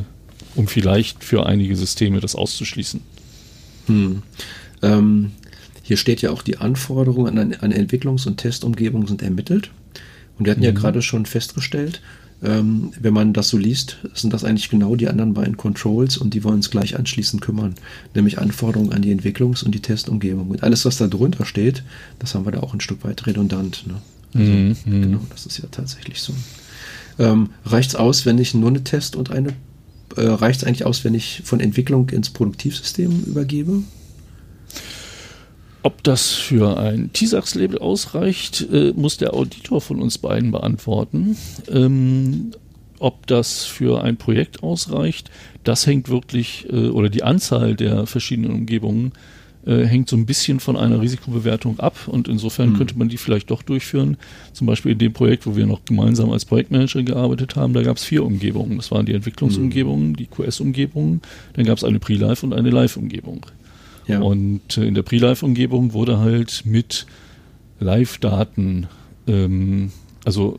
um 0.57 0.66
vielleicht 0.66 1.23
für 1.23 1.47
einige 1.47 1.76
Systeme 1.76 2.21
das 2.21 2.35
auszuschließen. 2.35 3.00
Hm. 3.87 4.23
Ähm, 4.83 5.31
hier 5.83 5.97
steht 5.97 6.23
ja 6.23 6.31
auch, 6.31 6.43
die 6.43 6.59
Anforderungen 6.59 7.39
an, 7.39 7.55
an 7.55 7.73
Entwicklungs- 7.73 8.27
und 8.27 8.37
Testumgebungen 8.37 9.07
sind 9.07 9.23
ermittelt. 9.23 9.71
Und 10.39 10.47
wir 10.47 10.53
hatten 10.53 10.61
mhm. 10.61 10.67
ja 10.67 10.73
gerade 10.73 11.03
schon 11.03 11.27
festgestellt, 11.27 12.01
ähm, 12.43 12.93
wenn 13.01 13.15
man 13.15 13.33
das 13.33 13.49
so 13.49 13.57
liest, 13.57 13.99
sind 14.15 14.33
das 14.33 14.43
eigentlich 14.45 14.69
genau 14.69 14.97
die 14.97 15.09
anderen 15.09 15.35
beiden 15.35 15.57
Controls 15.57 16.17
und 16.17 16.35
die 16.35 16.43
wollen 16.43 16.57
uns 16.57 16.71
gleich 16.71 16.99
anschließend 16.99 17.41
kümmern, 17.41 17.75
nämlich 18.15 18.39
Anforderungen 18.39 18.93
an 18.93 19.03
die 19.03 19.15
Entwicklungs- 19.15 19.65
und 19.65 19.73
die 19.73 19.81
Testumgebung. 19.81 20.49
Und 20.49 20.62
alles, 20.62 20.85
was 20.85 20.97
da 20.97 21.07
drunter 21.07 21.45
steht, 21.45 21.85
das 22.19 22.35
haben 22.35 22.45
wir 22.45 22.53
da 22.53 22.61
auch 22.61 22.75
ein 22.75 22.81
Stück 22.81 23.05
weit 23.05 23.27
redundant. 23.27 23.85
Ne? 23.87 23.95
Also, 24.35 24.51
mhm. 24.51 25.03
Genau, 25.03 25.21
das 25.31 25.47
ist 25.47 25.59
ja 25.59 25.67
tatsächlich 25.71 26.21
so. 26.21 26.33
Ähm, 27.19 27.51
Reicht 27.65 27.91
es 27.91 27.97
aus, 27.97 28.27
wenn 28.27 28.39
ich 28.39 28.55
nur 28.55 28.71
eine 28.71 28.83
Test 28.83 29.15
und 29.15 29.31
eine, 29.31 29.51
äh, 30.17 30.23
reicht 30.23 30.62
es 30.62 30.67
eigentlich 30.67 30.85
aus, 30.85 31.05
wenn 31.05 31.15
ich 31.15 31.43
von 31.45 31.61
Entwicklung 31.61 32.09
ins 32.09 32.31
Produktivsystem 32.31 33.25
übergebe? 33.25 33.83
Ob 35.85 36.03
das 36.05 36.31
für 36.31 36.79
ein 36.79 37.12
TISAX-Label 37.12 37.79
ausreicht, 37.79 38.67
äh, 38.73 38.93
muss 38.95 39.17
der 39.17 39.35
Auditor 39.35 39.81
von 39.81 40.01
uns 40.01 40.19
beiden 40.19 40.53
beantworten. 40.53 41.37
Ähm, 41.69 42.53
ob 43.01 43.27
das 43.27 43.65
für 43.65 44.05
ein 44.05 44.17
Projekt 44.17 44.62
ausreicht, 44.62 45.31
das 45.65 45.87
hängt 45.87 46.09
wirklich, 46.09 46.67
äh, 46.71 46.89
oder 46.89 47.09
die 47.09 47.25
Anzahl 47.25 47.75
der 47.75 48.07
verschiedenen 48.07 48.53
Umgebungen 48.53 49.12
äh, 49.67 49.85
hängt 49.85 50.09
so 50.09 50.17
ein 50.17 50.25
bisschen 50.25 50.61
von 50.61 50.77
einer 50.77 51.01
Risikobewertung 51.01 51.81
ab 51.81 51.97
und 52.07 52.29
insofern 52.29 52.71
mhm. 52.71 52.77
könnte 52.77 52.97
man 52.97 53.09
die 53.09 53.17
vielleicht 53.17 53.51
doch 53.51 53.62
durchführen. 53.62 54.17
Zum 54.53 54.69
Beispiel 54.69 54.93
in 54.93 54.99
dem 54.99 55.12
Projekt, 55.12 55.47
wo 55.47 55.57
wir 55.57 55.67
noch 55.67 55.85
gemeinsam 55.85 56.31
als 56.31 56.45
Projektmanager 56.45 57.03
gearbeitet 57.03 57.57
haben, 57.57 57.73
da 57.73 57.83
gab 57.83 57.97
es 57.97 58.05
vier 58.05 58.25
Umgebungen. 58.25 58.77
Das 58.77 58.93
waren 58.93 59.07
die 59.07 59.15
Entwicklungsumgebungen, 59.15 60.11
mhm. 60.11 60.17
die 60.17 60.27
QS-Umgebungen, 60.27 61.23
dann 61.55 61.65
gab 61.65 61.79
es 61.79 61.85
eine 61.85 61.99
Pre-Live 61.99 62.45
und 62.45 62.53
eine 62.53 62.71
Live-Umgebung. 62.71 63.47
Ja. 64.06 64.21
Und 64.21 64.76
äh, 64.76 64.85
in 64.85 64.94
der 64.94 65.02
Pre-Live-Umgebung 65.02 65.92
wurde 65.92 66.18
halt 66.18 66.62
mit 66.64 67.06
Live-Daten, 67.78 68.88
ähm, 69.26 69.92
also 70.25 70.59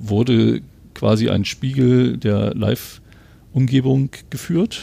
wurde 0.00 0.60
quasi 0.94 1.28
ein 1.28 1.44
Spiegel 1.44 2.16
der 2.16 2.54
Live-Umgebung 2.54 4.10
geführt, 4.30 4.82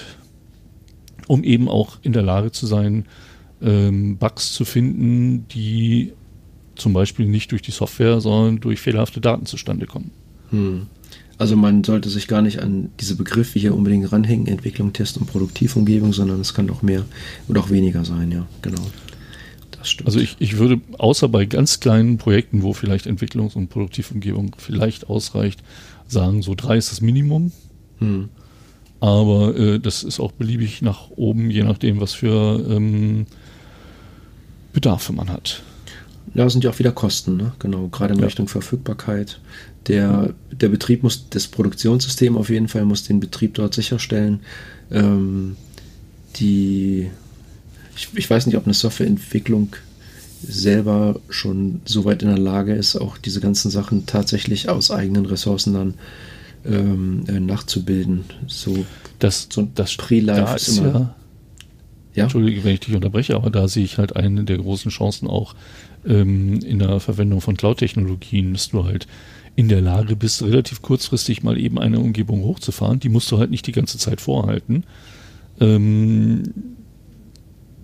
um 1.28 1.44
eben 1.44 1.70
auch 1.70 1.98
in 2.02 2.14
der 2.14 2.24
Lage 2.24 2.52
zu 2.52 2.66
sein, 2.68 3.06
ähm, 3.62 4.18
Bugs 4.18 4.54
zu 4.54 4.66
finden, 4.66 5.48
die 5.50 6.14
zum 6.76 6.94
Beispiel 6.94 7.28
nicht 7.28 7.52
durch 7.52 7.62
die 7.62 7.72
Software, 7.72 8.20
sondern 8.22 8.60
durch 8.60 8.80
fehlerhafte 8.80 9.22
Daten 9.22 9.46
zustande 9.46 9.86
kommen. 9.86 10.12
Hm. 10.50 10.88
Also 11.38 11.56
man 11.56 11.84
sollte 11.84 12.10
sich 12.10 12.28
gar 12.28 12.42
nicht 12.42 12.60
an 12.60 12.90
diese 13.00 13.16
Begriffe 13.16 13.58
hier 13.58 13.76
unbedingt 13.76 14.12
ranhängen, 14.12 14.48
Entwicklung, 14.48 14.94
Test 14.94 15.18
und 15.18 15.26
Produktivumgebung, 15.26 16.14
sondern 16.14 16.40
es 16.40 16.54
kann 16.54 16.68
doch 16.68 16.82
mehr 16.82 17.06
oder 17.48 17.62
auch 17.62 17.70
weniger 17.70 18.06
sein, 18.06 18.32
ja, 18.32 18.46
genau. 18.62 18.82
Das 19.72 19.90
stimmt. 19.90 20.08
Also 20.08 20.20
ich, 20.20 20.36
ich 20.40 20.58
würde, 20.58 20.80
außer 21.00 21.28
bei 21.30 21.46
ganz 21.46 21.80
kleinen 21.80 22.18
Projekten, 22.18 22.62
wo 22.62 22.74
vielleicht 22.74 23.08
Entwicklungs- 23.08 23.56
und 23.56 23.70
Produktivumgebung 23.70 24.56
vielleicht 24.58 25.10
ausreicht, 25.10 25.64
sagen, 26.08 26.44
so 26.44 26.54
drei 26.56 26.78
ist 26.78 26.92
das 26.92 27.02
Minimum. 27.02 27.52
Hm. 27.98 28.30
Aber 29.00 29.58
äh, 29.58 29.80
das 29.80 30.04
ist 30.04 30.20
auch 30.20 30.32
beliebig 30.32 30.84
nach 30.84 31.10
oben, 31.10 31.50
je 31.50 31.64
nachdem, 31.64 32.00
was 32.00 32.14
für 32.14 32.64
ähm, 32.70 33.26
Bedarfe 34.74 35.14
man 35.14 35.30
hat. 35.30 35.64
Ja, 36.34 36.48
sind 36.50 36.64
ja 36.64 36.70
auch 36.70 36.80
wieder 36.80 36.92
Kosten, 36.92 37.36
ne? 37.36 37.54
genau, 37.60 37.88
gerade 37.88 38.14
in 38.14 38.20
ja. 38.20 38.26
Richtung 38.26 38.48
Verfügbarkeit. 38.48 39.42
Der, 39.88 40.34
der 40.52 40.70
Betrieb 40.70 41.04
muss, 41.04 41.28
das 41.30 41.48
Produktionssystem 41.48 42.38
auf 42.38 42.50
jeden 42.50 42.68
Fall 42.68 42.86
muss 42.86 43.04
den 43.04 43.20
Betrieb 43.20 43.56
dort 43.56 43.74
sicherstellen. 43.74 44.42
Ähm, 44.92 45.56
die, 46.36 47.10
ich, 47.96 48.10
ich 48.14 48.30
weiß 48.30 48.46
nicht, 48.46 48.58
ob 48.58 48.66
eine 48.66 48.74
Softwareentwicklung 48.74 49.76
selber 50.44 51.20
schon 51.30 51.82
so 51.86 52.06
weit 52.06 52.24
in 52.24 52.30
der 52.30 52.38
Lage 52.38 52.74
ist, 52.74 52.96
auch 52.96 53.18
diese 53.18 53.42
ganzen 53.42 53.70
Sachen 53.70 54.06
tatsächlich 54.06 54.70
aus 54.70 54.92
eigenen 54.92 55.26
Ressourcen 55.26 55.74
dann 55.74 55.94
ähm, 56.66 57.24
äh, 57.28 57.40
nachzubilden. 57.40 58.26
So, 58.48 58.86
das, 59.20 59.48
so 59.52 59.68
das 59.76 59.96
Pre-Life 59.98 60.56
ist 60.56 60.78
immer. 60.78 60.94
Ja, 60.94 61.16
ja? 62.14 62.24
Entschuldige, 62.24 62.64
wenn 62.64 62.74
ich 62.74 62.82
dich 62.82 62.96
unterbreche, 62.96 63.36
aber 63.36 63.50
da 63.50 63.68
sehe 63.68 63.84
ich 63.84 63.98
halt 63.98 64.16
eine 64.16 64.44
der 64.44 64.58
großen 64.58 64.92
Chancen 64.92 65.28
auch 65.28 65.56
ähm, 66.06 66.60
in 66.60 66.80
der 66.80 67.00
Verwendung 67.00 67.42
von 67.42 67.56
Cloud-Technologien, 67.56 68.54
dass 68.54 68.70
du 68.70 68.84
halt 68.84 69.08
in 69.56 69.70
der 69.70 69.82
Lage 69.82 70.16
bist, 70.16 70.42
relativ 70.44 70.82
kurzfristig 70.82 71.44
mal 71.44 71.58
eben 71.58 71.78
eine 71.78 72.00
Umgebung 72.00 72.44
hochzufahren. 72.44 73.00
Die 73.00 73.10
musst 73.10 73.32
du 73.32 73.38
halt 73.38 73.52
nicht 73.52 73.68
die 73.68 73.74
ganze 73.74 73.98
Zeit 73.98 74.22
vorhalten. 74.22 74.84
Ähm, 75.60 76.44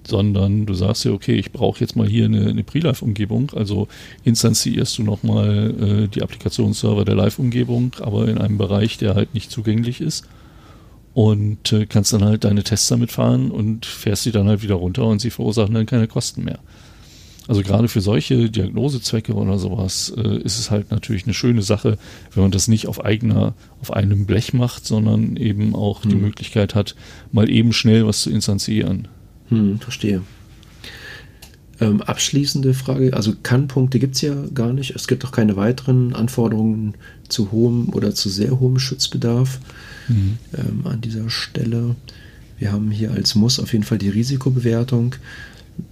sondern 0.07 0.65
du 0.65 0.73
sagst 0.73 1.03
ja, 1.05 1.11
okay, 1.11 1.35
ich 1.35 1.51
brauche 1.51 1.81
jetzt 1.81 1.95
mal 1.95 2.07
hier 2.07 2.25
eine, 2.25 2.47
eine 2.47 2.63
Pre-Live-Umgebung, 2.63 3.51
also 3.55 3.87
instanzierst 4.23 4.97
du 4.97 5.03
nochmal 5.03 5.73
äh, 5.79 6.07
die 6.07 6.23
Applikationsserver 6.23 7.03
der 7.03 7.15
Live-Umgebung, 7.15 7.91
aber 7.99 8.27
in 8.27 8.37
einem 8.37 8.57
Bereich, 8.57 8.97
der 8.97 9.15
halt 9.15 9.33
nicht 9.33 9.51
zugänglich 9.51 9.99
ist 9.99 10.25
und 11.13 11.73
äh, 11.73 11.85
kannst 11.85 12.13
dann 12.13 12.23
halt 12.23 12.43
deine 12.43 12.63
Tests 12.63 12.87
damit 12.87 13.11
fahren 13.11 13.51
und 13.51 13.85
fährst 13.85 14.23
sie 14.23 14.31
dann 14.31 14.47
halt 14.47 14.63
wieder 14.63 14.75
runter 14.75 15.05
und 15.05 15.19
sie 15.19 15.29
verursachen 15.29 15.73
dann 15.73 15.85
keine 15.85 16.07
Kosten 16.07 16.43
mehr. 16.43 16.59
Also 17.47 17.61
gerade 17.61 17.87
für 17.87 18.01
solche 18.01 18.49
Diagnosezwecke 18.49 19.33
oder 19.33 19.57
sowas 19.57 20.13
äh, 20.15 20.37
ist 20.39 20.59
es 20.59 20.69
halt 20.69 20.91
natürlich 20.91 21.23
eine 21.23 21.33
schöne 21.33 21.61
Sache, 21.61 21.97
wenn 22.33 22.43
man 22.43 22.51
das 22.51 22.67
nicht 22.67 22.87
auf 22.87 23.03
eigener, 23.03 23.53
auf 23.81 23.91
einem 23.91 24.25
Blech 24.25 24.53
macht, 24.53 24.85
sondern 24.85 25.37
eben 25.37 25.73
auch 25.75 26.03
hm. 26.03 26.09
die 26.09 26.15
Möglichkeit 26.17 26.75
hat, 26.75 26.95
mal 27.31 27.49
eben 27.49 27.73
schnell 27.73 28.05
was 28.05 28.21
zu 28.21 28.29
instanzieren. 28.29 29.07
Hm, 29.49 29.79
verstehe. 29.79 30.21
Ähm, 31.79 32.01
abschließende 32.01 32.73
Frage, 32.73 33.13
also 33.13 33.33
Kann-Punkte 33.43 33.99
gibt 33.99 34.15
es 34.15 34.21
ja 34.21 34.33
gar 34.53 34.73
nicht. 34.73 34.95
Es 34.95 35.07
gibt 35.07 35.23
auch 35.25 35.31
keine 35.31 35.55
weiteren 35.55 36.15
Anforderungen 36.15 36.95
zu 37.29 37.51
hohem 37.51 37.89
oder 37.89 38.15
zu 38.15 38.29
sehr 38.29 38.59
hohem 38.59 38.79
Schutzbedarf 38.79 39.59
mhm. 40.07 40.37
ähm, 40.57 40.87
an 40.87 41.01
dieser 41.01 41.29
Stelle. 41.29 41.95
Wir 42.57 42.71
haben 42.71 42.89
hier 42.89 43.11
als 43.11 43.35
Muss 43.35 43.59
auf 43.59 43.73
jeden 43.73 43.85
Fall 43.85 43.99
die 43.99 44.09
Risikobewertung. 44.09 45.15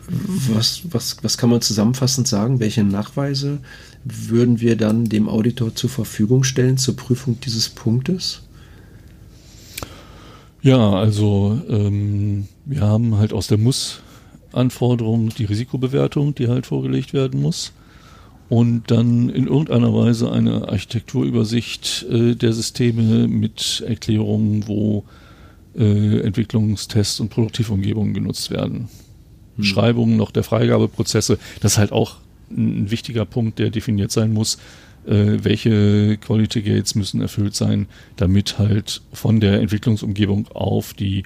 Was, 0.07 0.81
was, 0.89 1.17
was 1.23 1.37
kann 1.37 1.49
man 1.49 1.61
zusammenfassend 1.61 2.27
sagen? 2.27 2.59
Welche 2.59 2.83
Nachweise 2.83 3.59
würden 4.03 4.59
wir 4.59 4.75
dann 4.75 5.05
dem 5.05 5.29
Auditor 5.29 5.75
zur 5.75 5.89
Verfügung 5.89 6.43
stellen 6.43 6.77
zur 6.77 6.95
Prüfung 6.95 7.39
dieses 7.39 7.69
Punktes? 7.69 8.41
Ja, 10.61 10.91
also 10.93 11.61
ähm, 11.69 12.47
wir 12.65 12.81
haben 12.81 13.17
halt 13.17 13.33
aus 13.33 13.47
der 13.47 13.59
Muss-Anforderung 13.59 15.29
die 15.29 15.45
Risikobewertung, 15.45 16.33
die 16.33 16.47
halt 16.47 16.65
vorgelegt 16.65 17.13
werden 17.13 17.41
muss 17.41 17.71
und 18.49 18.91
dann 18.91 19.29
in 19.29 19.47
irgendeiner 19.47 19.93
Weise 19.93 20.31
eine 20.31 20.69
Architekturübersicht 20.69 22.05
äh, 22.09 22.35
der 22.35 22.53
Systeme 22.53 23.27
mit 23.27 23.83
Erklärungen, 23.87 24.67
wo 24.67 25.03
äh, 25.75 26.19
Entwicklungstests 26.21 27.19
und 27.19 27.29
Produktivumgebungen 27.29 28.13
genutzt 28.13 28.51
werden. 28.51 28.87
Hm. 29.55 29.63
Beschreibungen 29.63 30.17
noch 30.17 30.31
der 30.31 30.43
Freigabeprozesse, 30.43 31.37
das 31.61 31.73
ist 31.73 31.77
halt 31.77 31.91
auch 31.91 32.17
ein 32.51 32.91
wichtiger 32.91 33.25
Punkt, 33.25 33.59
der 33.59 33.69
definiert 33.69 34.11
sein 34.11 34.31
muss. 34.31 34.57
Äh, 35.07 35.43
welche 35.43 36.17
Quality 36.17 36.61
Gates 36.61 36.95
müssen 36.95 37.21
erfüllt 37.21 37.55
sein, 37.55 37.87
damit 38.15 38.57
halt 38.57 39.01
von 39.13 39.39
der 39.39 39.61
Entwicklungsumgebung 39.61 40.47
auf 40.49 40.93
die 40.93 41.23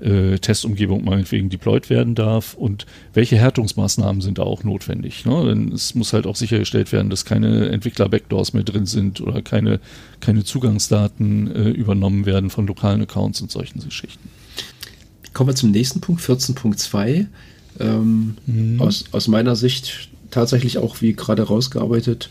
äh, 0.00 0.38
Testumgebung 0.38 1.04
meinetwegen 1.04 1.50
deployed 1.50 1.90
werden 1.90 2.14
darf 2.14 2.54
und 2.54 2.86
welche 3.14 3.36
Härtungsmaßnahmen 3.36 4.22
sind 4.22 4.38
da 4.38 4.44
auch 4.44 4.62
notwendig. 4.62 5.24
Ne? 5.24 5.44
Denn 5.46 5.72
es 5.72 5.94
muss 5.94 6.12
halt 6.12 6.26
auch 6.26 6.36
sichergestellt 6.36 6.92
werden, 6.92 7.10
dass 7.10 7.24
keine 7.24 7.68
Entwickler-Backdoors 7.70 8.52
mehr 8.52 8.62
drin 8.62 8.86
sind 8.86 9.20
oder 9.20 9.42
keine, 9.42 9.80
keine 10.20 10.44
Zugangsdaten 10.44 11.54
äh, 11.54 11.70
übernommen 11.70 12.26
werden 12.26 12.50
von 12.50 12.66
lokalen 12.66 13.02
Accounts 13.02 13.40
und 13.40 13.50
solchen 13.50 13.80
Geschichten. 13.80 14.28
Kommen 15.32 15.50
wir 15.50 15.54
zum 15.54 15.70
nächsten 15.70 16.00
Punkt, 16.00 16.22
14.2. 16.22 17.26
Ähm, 17.80 18.36
mhm. 18.46 18.80
aus, 18.80 19.04
aus 19.12 19.28
meiner 19.28 19.56
Sicht 19.56 20.08
tatsächlich 20.30 20.78
auch, 20.78 21.00
wie 21.00 21.12
gerade 21.14 21.42
rausgearbeitet, 21.42 22.30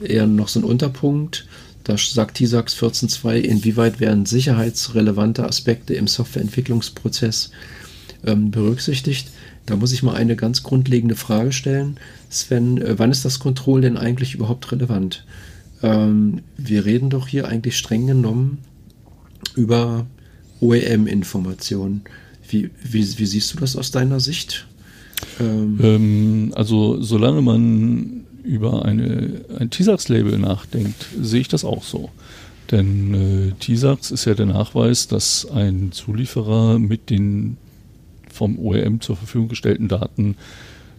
eher 0.00 0.26
noch 0.26 0.48
so 0.48 0.60
ein 0.60 0.64
Unterpunkt. 0.64 1.46
Da 1.84 1.96
sagt 1.96 2.36
TISAX 2.36 2.76
14.2, 2.76 3.36
inwieweit 3.36 4.00
werden 4.00 4.26
sicherheitsrelevante 4.26 5.44
Aspekte 5.44 5.94
im 5.94 6.06
Softwareentwicklungsprozess 6.06 7.50
ähm, 8.26 8.50
berücksichtigt. 8.50 9.28
Da 9.64 9.76
muss 9.76 9.92
ich 9.92 10.02
mal 10.02 10.14
eine 10.14 10.36
ganz 10.36 10.62
grundlegende 10.62 11.16
Frage 11.16 11.52
stellen. 11.52 11.98
Sven, 12.28 12.78
äh, 12.78 12.98
wann 12.98 13.10
ist 13.10 13.24
das 13.24 13.38
Control 13.38 13.80
denn 13.80 13.96
eigentlich 13.96 14.34
überhaupt 14.34 14.70
relevant? 14.72 15.24
Ähm, 15.82 16.42
wir 16.56 16.84
reden 16.84 17.10
doch 17.10 17.28
hier 17.28 17.48
eigentlich 17.48 17.76
streng 17.76 18.06
genommen 18.06 18.58
über 19.56 20.06
OEM-Informationen. 20.60 22.02
Wie, 22.48 22.70
wie, 22.82 23.18
wie, 23.18 23.26
siehst 23.26 23.54
du 23.54 23.58
das 23.58 23.76
aus 23.76 23.90
deiner 23.90 24.20
Sicht? 24.20 24.67
Ähm, 25.40 25.78
ähm 25.82 26.52
also 26.54 27.00
solange 27.02 27.42
man 27.42 28.24
über 28.44 28.84
eine, 28.84 29.42
ein 29.58 29.70
TISAX-Label 29.70 30.38
nachdenkt, 30.38 31.06
sehe 31.20 31.40
ich 31.40 31.48
das 31.48 31.64
auch 31.64 31.82
so. 31.82 32.10
Denn 32.70 33.14
äh, 33.14 33.52
TISAX 33.60 34.10
ist 34.10 34.24
ja 34.24 34.34
der 34.34 34.46
Nachweis, 34.46 35.08
dass 35.08 35.50
ein 35.50 35.92
Zulieferer 35.92 36.78
mit 36.78 37.10
den 37.10 37.56
vom 38.32 38.58
OEM 38.58 39.00
zur 39.00 39.16
Verfügung 39.16 39.48
gestellten 39.48 39.88
Daten 39.88 40.36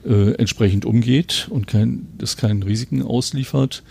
äh, 0.05 0.31
entsprechend 0.33 0.85
umgeht 0.85 1.47
und 1.49 1.67
kein, 1.67 2.07
das 2.17 2.38
keinen 2.38 2.63
Risiken 2.63 3.01
ausliefert. 3.01 3.83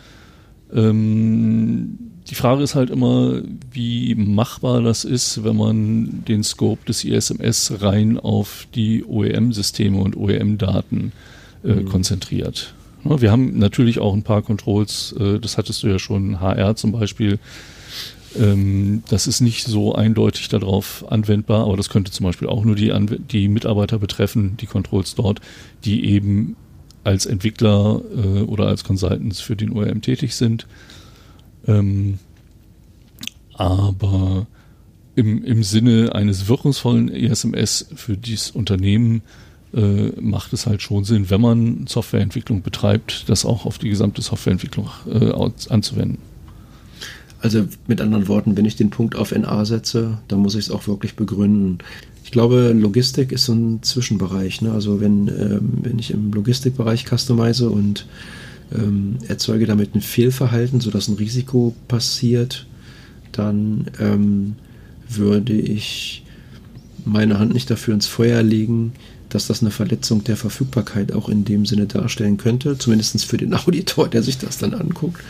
Ähm, 0.74 1.98
die 2.28 2.34
Frage 2.34 2.62
ist 2.62 2.74
halt 2.74 2.90
immer, 2.90 3.40
wie 3.72 4.14
machbar 4.14 4.82
das 4.82 5.04
ist, 5.04 5.44
wenn 5.44 5.56
man 5.56 6.24
den 6.26 6.44
Scope 6.44 6.84
des 6.86 7.04
ISMS 7.04 7.80
rein 7.80 8.18
auf 8.18 8.66
die 8.74 9.04
OEM-Systeme 9.04 9.98
und 9.98 10.16
OEM-Daten 10.16 11.12
äh, 11.64 11.68
mhm. 11.68 11.84
konzentriert. 11.86 12.74
Wir 13.04 13.30
haben 13.30 13.58
natürlich 13.58 14.00
auch 14.00 14.12
ein 14.12 14.24
paar 14.24 14.42
Controls, 14.42 15.14
äh, 15.18 15.38
das 15.38 15.56
hattest 15.56 15.82
du 15.82 15.86
ja 15.86 15.98
schon, 15.98 16.40
HR 16.40 16.76
zum 16.76 16.92
Beispiel. 16.92 17.38
Ähm, 18.38 19.02
das 19.08 19.26
ist 19.26 19.40
nicht 19.40 19.66
so 19.66 19.94
eindeutig 19.94 20.48
darauf 20.48 21.10
anwendbar, 21.10 21.64
aber 21.64 21.76
das 21.76 21.88
könnte 21.88 22.12
zum 22.12 22.24
Beispiel 22.26 22.48
auch 22.48 22.64
nur 22.64 22.74
die, 22.74 22.92
Anw 22.92 23.16
die 23.18 23.48
Mitarbeiter 23.48 23.98
betreffen, 23.98 24.56
die 24.60 24.66
Controls 24.66 25.14
dort, 25.14 25.40
die 25.84 26.04
eben 26.04 26.56
als 27.04 27.26
Entwickler 27.26 28.00
äh, 28.16 28.42
oder 28.42 28.66
als 28.66 28.84
Consultants 28.84 29.40
für 29.40 29.56
den 29.56 29.72
OEM 29.72 30.02
tätig 30.02 30.34
sind. 30.34 30.66
Ähm, 31.66 32.18
aber 33.54 34.46
im, 35.14 35.44
im 35.44 35.62
Sinne 35.64 36.14
eines 36.14 36.48
wirkungsvollen 36.48 37.08
ESMS 37.08 37.88
für 37.94 38.16
dieses 38.16 38.52
Unternehmen 38.52 39.22
äh, 39.74 40.12
macht 40.20 40.52
es 40.52 40.66
halt 40.66 40.80
schon 40.80 41.04
Sinn, 41.04 41.28
wenn 41.28 41.40
man 41.40 41.86
Softwareentwicklung 41.86 42.62
betreibt, 42.62 43.28
das 43.28 43.44
auch 43.44 43.66
auf 43.66 43.78
die 43.78 43.88
gesamte 43.88 44.22
Softwareentwicklung 44.22 44.88
äh, 45.10 45.32
anzuwenden. 45.68 46.18
Also 47.40 47.66
mit 47.86 48.00
anderen 48.00 48.28
Worten, 48.28 48.56
wenn 48.56 48.64
ich 48.64 48.76
den 48.76 48.90
Punkt 48.90 49.14
auf 49.14 49.32
NA 49.32 49.64
setze, 49.64 50.18
dann 50.26 50.40
muss 50.40 50.54
ich 50.54 50.66
es 50.66 50.70
auch 50.70 50.88
wirklich 50.88 51.14
begründen. 51.14 51.78
Ich 52.28 52.32
glaube, 52.32 52.74
Logistik 52.78 53.32
ist 53.32 53.46
so 53.46 53.54
ein 53.54 53.82
Zwischenbereich. 53.82 54.60
Ne? 54.60 54.70
Also 54.72 55.00
wenn, 55.00 55.28
ähm, 55.28 55.78
wenn 55.80 55.98
ich 55.98 56.10
im 56.10 56.30
Logistikbereich 56.30 57.06
customize 57.08 57.70
und 57.70 58.04
ähm, 58.70 59.16
erzeuge 59.26 59.64
damit 59.64 59.94
ein 59.94 60.02
Fehlverhalten, 60.02 60.82
sodass 60.82 61.08
ein 61.08 61.14
Risiko 61.14 61.74
passiert, 61.88 62.66
dann 63.32 63.86
ähm, 63.98 64.56
würde 65.08 65.54
ich 65.54 66.22
meine 67.06 67.38
Hand 67.38 67.54
nicht 67.54 67.70
dafür 67.70 67.94
ins 67.94 68.06
Feuer 68.06 68.42
legen, 68.42 68.92
dass 69.28 69.46
das 69.46 69.60
eine 69.60 69.70
Verletzung 69.70 70.24
der 70.24 70.36
Verfügbarkeit 70.36 71.12
auch 71.12 71.28
in 71.28 71.44
dem 71.44 71.66
Sinne 71.66 71.86
darstellen 71.86 72.36
könnte, 72.36 72.78
zumindest 72.78 73.24
für 73.24 73.36
den 73.36 73.54
Auditor, 73.66 74.08
der 74.08 74.22
sich 74.22 74.38
das 74.38 74.58
dann 74.58 74.74
anguckt. 74.74 75.22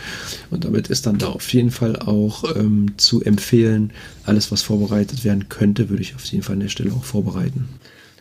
Und 0.49 0.65
damit 0.65 0.87
ist 0.87 1.05
dann 1.05 1.17
da 1.17 1.27
auf 1.27 1.51
jeden 1.53 1.71
Fall 1.71 1.97
auch 1.97 2.55
ähm, 2.55 2.93
zu 2.97 3.23
empfehlen, 3.23 3.91
alles, 4.25 4.51
was 4.51 4.61
vorbereitet 4.61 5.23
werden 5.23 5.49
könnte, 5.49 5.89
würde 5.89 6.03
ich 6.03 6.15
auf 6.15 6.25
jeden 6.25 6.43
Fall 6.43 6.53
an 6.53 6.61
der 6.61 6.69
Stelle 6.69 6.93
auch 6.93 7.03
vorbereiten. 7.03 7.67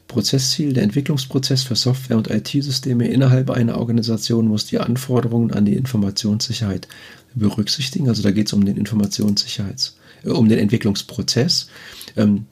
Prozessziel, 0.08 0.72
der 0.72 0.84
Entwicklungsprozess 0.84 1.64
für 1.64 1.76
Software- 1.76 2.16
und 2.16 2.30
IT-Systeme 2.30 3.06
innerhalb 3.06 3.50
einer 3.50 3.76
Organisation 3.76 4.48
muss 4.48 4.64
die 4.64 4.78
Anforderungen 4.78 5.52
an 5.52 5.66
die 5.66 5.74
Informationssicherheit 5.74 6.88
berücksichtigen. 7.34 8.08
Also 8.08 8.22
da 8.22 8.30
geht 8.30 8.46
es 8.46 8.54
um 8.54 8.64
den 8.64 8.78
Informationssicherheits, 8.78 9.96
äh, 10.24 10.30
um 10.30 10.48
den 10.48 10.58
Entwicklungsprozess. 10.58 11.68
Ähm, 12.16 12.46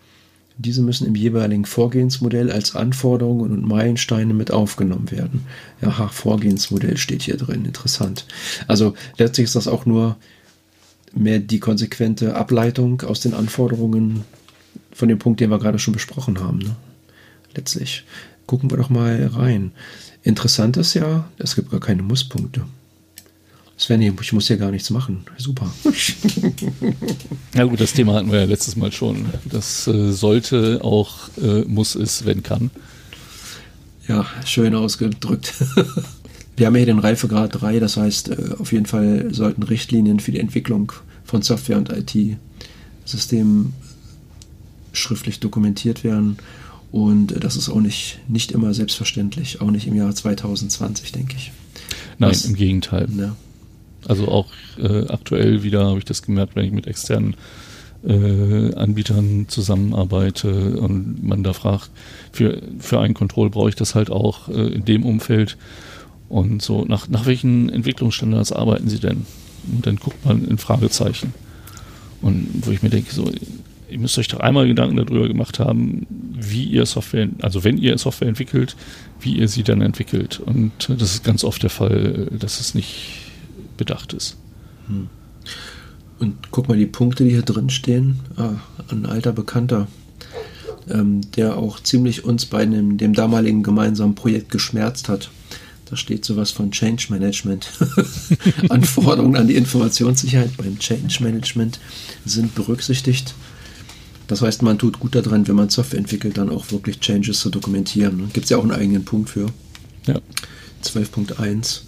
diese 0.59 0.83
müssen 0.83 1.07
im 1.07 1.15
jeweiligen 1.15 1.67
Vorgehensmodell 1.67 2.51
als 2.51 2.75
Anforderungen 2.75 3.53
und 3.53 3.67
Meilensteine 3.67 4.33
mit 4.33 4.51
aufgenommen 4.51 5.11
werden. 5.11 5.47
Ja, 5.83 6.09
Vorgehensmodell 6.09 6.97
steht 6.97 7.23
hier 7.23 7.37
drin. 7.37 7.65
Interessant. 7.65 8.27
Also 8.67 8.95
letztlich 9.19 9.45
ist 9.45 9.57
das 9.57 9.69
auch 9.69 9.85
nur 9.85 10.17
mehr 11.15 11.39
die 11.39 11.61
konsequente 11.61 12.35
Ableitung 12.35 13.03
aus 13.03 13.21
den 13.21 13.35
Anforderungen 13.35 14.25
von 14.93 15.09
dem 15.09 15.19
Punkt, 15.19 15.41
den 15.41 15.51
wir 15.51 15.59
gerade 15.59 15.79
schon 15.79 15.95
besprochen 15.95 16.41
haben. 16.41 16.59
Ne? 16.59 16.77
Letztlich. 17.55 18.05
Gucken 18.47 18.71
wir 18.71 18.77
doch 18.77 18.91
mal 18.91 19.27
rein. 19.35 19.73
Interessant 20.23 20.77
ist 20.77 20.95
ja, 20.95 21.29
es 21.39 21.57
gibt 21.57 21.71
gar 21.71 21.81
keine 21.81 22.03
Musspunkte. 22.03 22.65
Sven, 23.79 24.01
ich 24.01 24.33
muss 24.33 24.49
ja 24.49 24.57
gar 24.57 24.71
nichts 24.71 24.89
machen. 24.89 25.25
Super. 25.37 25.71
ja 27.55 27.65
gut, 27.65 27.79
das 27.79 27.93
Thema 27.93 28.15
hatten 28.15 28.33
wir 28.33 28.41
ja 28.41 28.47
letztes 28.47 28.75
Mal 28.75 28.91
schon. 28.91 29.27
Das 29.45 29.87
äh, 29.87 30.13
sollte 30.13 30.81
auch, 30.83 31.29
äh, 31.37 31.63
muss 31.63 31.95
es, 31.95 32.25
wenn 32.25 32.43
kann. 32.43 32.71
Ja, 34.09 34.25
schön 34.47 34.75
ausgedrückt. 34.75 35.53
wir 36.57 36.67
haben 36.67 36.75
hier 36.75 36.87
den 36.87 36.99
Reifegrad 36.99 37.61
3, 37.61 37.79
das 37.79 37.99
heißt, 37.99 38.31
äh, 38.31 38.55
auf 38.59 38.73
jeden 38.73 38.87
Fall 38.87 39.29
sollten 39.35 39.63
Richtlinien 39.63 40.21
für 40.21 40.33
die 40.33 40.41
Entwicklung 40.41 40.93
von 41.25 41.43
Software 41.43 41.77
und 41.77 41.91
IT-Systemen 41.91 43.75
schriftlich 44.93 45.39
dokumentiert 45.39 46.03
werden. 46.03 46.39
Und 46.93 47.33
äh, 47.33 47.41
das 47.41 47.57
ist 47.57 47.69
auch 47.69 47.81
nicht, 47.81 48.21
nicht 48.27 48.53
immer 48.53 48.73
selbstverständlich, 48.73 49.61
auch 49.61 49.71
nicht 49.71 49.87
im 49.87 49.97
Jahr 49.97 50.15
2020, 50.15 51.13
denke 51.13 51.37
ich. 51.37 51.53
Nein, 52.19 52.31
Was, 52.31 52.47
im 52.47 52.55
Gegenteil. 52.55 53.07
Ja. 53.19 53.37
Also 54.09 54.29
auch 54.29 54.47
äh, 54.79 55.07
aktuell 55.09 55.63
wieder 55.63 55.87
habe 55.87 55.99
ich 55.99 56.05
das 56.05 56.23
gemerkt, 56.23 56.57
wenn 56.57 56.65
ich 56.65 56.73
mit 56.73 56.87
externen 56.87 57.35
äh, 58.07 58.75
Anbietern 58.75 59.47
zusammenarbeite 59.49 60.79
und 60.79 61.25
man 61.25 61.43
da 61.43 61.53
fragt, 61.53 61.91
für, 62.33 62.63
für 62.79 63.01
einen 63.01 63.15
Control 63.15 63.51
brauche 63.51 63.69
ich 63.69 63.75
das 63.75 63.95
halt 63.95 64.11
auch 64.11 64.49
äh, 64.49 64.69
in 64.69 64.85
dem 64.85 65.05
Umfeld. 65.05 65.57
Und 66.29 66.63
so, 66.63 66.85
nach, 66.85 67.09
nach 67.09 67.27
welchen 67.27 67.69
Entwicklungsstandards 67.69 68.53
arbeiten 68.53 68.89
Sie 68.89 68.99
denn? 68.99 69.27
Und 69.73 69.87
dann 69.87 69.97
guckt 69.97 70.25
man 70.25 70.47
in 70.47 70.59
Fragezeichen. 70.59 71.35
Und 72.21 72.49
wo 72.63 72.71
ich 72.71 72.83
mir 72.83 72.91
denke, 72.91 73.13
so, 73.13 73.31
ihr 73.89 73.99
müsst 73.99 74.19
euch 74.19 74.29
doch 74.29 74.41
einmal 74.41 74.67
Gedanken 74.67 74.97
darüber 74.97 75.29
gemacht 75.29 75.59
haben, 75.59 76.07
wie 76.11 76.65
ihr 76.65 76.87
Software, 76.87 77.29
also 77.43 77.65
wenn 77.65 77.79
ihr 77.79 77.97
Software 77.99 78.29
entwickelt, 78.29 78.77
wie 79.21 79.37
ihr 79.37 79.49
sie 79.49 79.63
dann 79.63 79.81
entwickelt. 79.81 80.41
Und 80.41 80.73
das 80.89 81.15
ist 81.15 81.25
ganz 81.25 81.45
oft 81.45 81.63
der 81.63 81.71
Fall, 81.71 82.29
dass 82.39 82.61
es 82.61 82.75
nicht 82.75 83.26
bedacht 83.77 84.13
ist. 84.13 84.37
Hm. 84.89 85.09
Und 86.19 86.51
guck 86.51 86.69
mal 86.69 86.79
die 86.79 86.87
Punkte, 86.87 87.25
die 87.25 87.31
hier 87.31 87.43
drin 87.43 87.71
stehen. 87.71 88.21
Ah, 88.37 88.55
ein 88.91 89.07
alter 89.07 89.33
Bekannter, 89.33 89.87
ähm, 90.89 91.21
der 91.33 91.59
auch 91.59 91.81
ziemlich 91.81 92.25
uns 92.25 92.47
bei 92.47 92.65
dem, 92.65 92.97
dem 92.97 93.13
damaligen 93.13 93.63
gemeinsamen 93.63 94.15
Projekt 94.15 94.51
geschmerzt 94.51 95.09
hat. 95.09 95.31
Da 95.89 95.97
steht 95.97 96.25
sowas 96.25 96.51
von 96.51 96.73
Change 96.73 97.07
Management. 97.11 97.71
Anforderungen 98.71 99.37
an 99.37 99.47
die 99.47 99.55
Informationssicherheit 99.55 100.57
beim 100.57 100.79
Change 100.79 101.23
Management 101.23 101.79
sind 102.25 102.55
berücksichtigt. 102.55 103.35
Das 104.27 104.43
heißt, 104.43 104.63
man 104.63 104.79
tut 104.79 104.99
gut 104.99 105.15
daran, 105.15 105.47
wenn 105.47 105.55
man 105.55 105.69
Software 105.69 106.01
entwickelt, 106.01 106.39
dann 106.39 106.51
auch 106.51 106.73
wirklich 106.73 106.99
Changes 106.99 107.39
zu 107.39 107.51
dokumentieren. 107.51 108.31
Gibt 108.33 108.45
es 108.45 108.51
ja 108.51 108.57
auch 108.57 108.63
einen 108.63 108.73
eigenen 108.73 109.05
Punkt 109.05 109.31
für. 109.31 109.47
Ja. 110.07 110.21
12.1. 110.83 111.83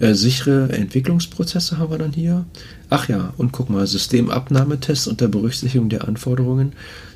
Äh, 0.00 0.14
sichere 0.14 0.72
Entwicklungsprozesse 0.72 1.76
haben 1.76 1.90
wir 1.90 1.98
dann 1.98 2.12
hier. 2.12 2.46
Ach 2.88 3.08
ja, 3.08 3.34
und 3.36 3.52
guck 3.52 3.68
mal, 3.68 3.86
Systemabnahmetests 3.86 5.06
unter 5.06 5.28
Berücksichtigung 5.28 5.90
der 5.90 6.08
Anforderungen. 6.08 6.72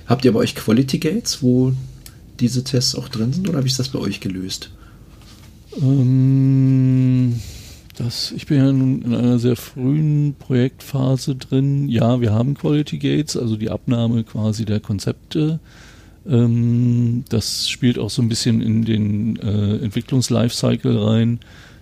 Habt 0.06 0.26
ihr 0.26 0.32
bei 0.32 0.40
euch 0.40 0.54
Quality 0.54 0.98
Gates, 0.98 1.42
wo 1.42 1.72
diese 2.40 2.62
Tests 2.62 2.94
auch 2.94 3.08
drin 3.08 3.32
sind, 3.32 3.48
oder 3.48 3.64
wie 3.64 3.68
ist 3.68 3.78
das 3.78 3.88
bei 3.88 3.98
euch 3.98 4.20
gelöst? 4.20 4.70
Ähm, 5.80 7.40
das, 7.96 8.32
ich 8.32 8.46
bin 8.46 8.58
ja 8.58 8.70
nun 8.70 9.00
in 9.00 9.14
einer 9.14 9.38
sehr 9.38 9.56
frühen 9.56 10.34
Projektphase 10.38 11.36
drin. 11.36 11.88
Ja, 11.88 12.20
wir 12.20 12.32
haben 12.32 12.54
Quality 12.54 12.98
Gates, 12.98 13.34
also 13.34 13.56
die 13.56 13.70
Abnahme 13.70 14.24
quasi 14.24 14.66
der 14.66 14.80
Konzepte. 14.80 15.58
Ähm, 16.28 17.24
das 17.30 17.66
spielt 17.66 17.98
auch 17.98 18.10
so 18.10 18.20
ein 18.20 18.28
bisschen 18.28 18.60
in 18.60 18.84
den 18.84 19.36
äh, 19.36 19.76
Entwicklungs-Lifecycle 19.78 20.98
rein 20.98 21.40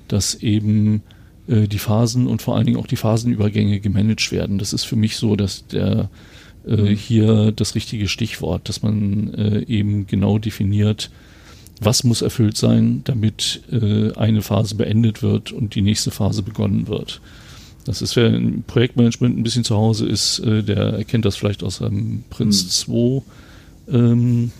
dass 0.08 0.34
eben 0.34 1.02
äh, 1.48 1.68
die 1.68 1.78
Phasen 1.78 2.26
und 2.26 2.42
vor 2.42 2.56
allen 2.56 2.66
Dingen 2.66 2.78
auch 2.78 2.86
die 2.86 2.96
Phasenübergänge 2.96 3.80
gemanagt 3.80 4.32
werden. 4.32 4.58
Das 4.58 4.72
ist 4.72 4.84
für 4.84 4.96
mich 4.96 5.16
so, 5.16 5.36
dass 5.36 5.66
der 5.66 6.10
äh, 6.66 6.76
mhm. 6.76 6.96
hier 6.96 7.52
das 7.52 7.74
richtige 7.74 8.08
Stichwort, 8.08 8.68
dass 8.68 8.82
man 8.82 9.34
äh, 9.34 9.64
eben 9.66 10.06
genau 10.06 10.38
definiert, 10.38 11.10
was 11.80 12.04
muss 12.04 12.22
erfüllt 12.22 12.56
sein, 12.56 13.02
damit 13.04 13.62
äh, 13.72 14.12
eine 14.12 14.42
Phase 14.42 14.76
beendet 14.76 15.22
wird 15.22 15.52
und 15.52 15.74
die 15.74 15.82
nächste 15.82 16.10
Phase 16.10 16.42
begonnen 16.42 16.86
wird. 16.86 17.20
Das 17.84 18.00
ist, 18.00 18.14
wer 18.14 18.32
im 18.32 18.62
Projektmanagement 18.62 19.36
ein 19.36 19.42
bisschen 19.42 19.64
zu 19.64 19.76
Hause 19.76 20.06
ist, 20.06 20.38
äh, 20.40 20.62
der 20.62 20.94
erkennt 20.94 21.24
das 21.24 21.36
vielleicht 21.36 21.64
aus 21.64 21.82
einem 21.82 22.22
Prinz 22.30 22.86
mhm. 22.86 23.22
2 23.88 23.96
ähm, 23.96 24.52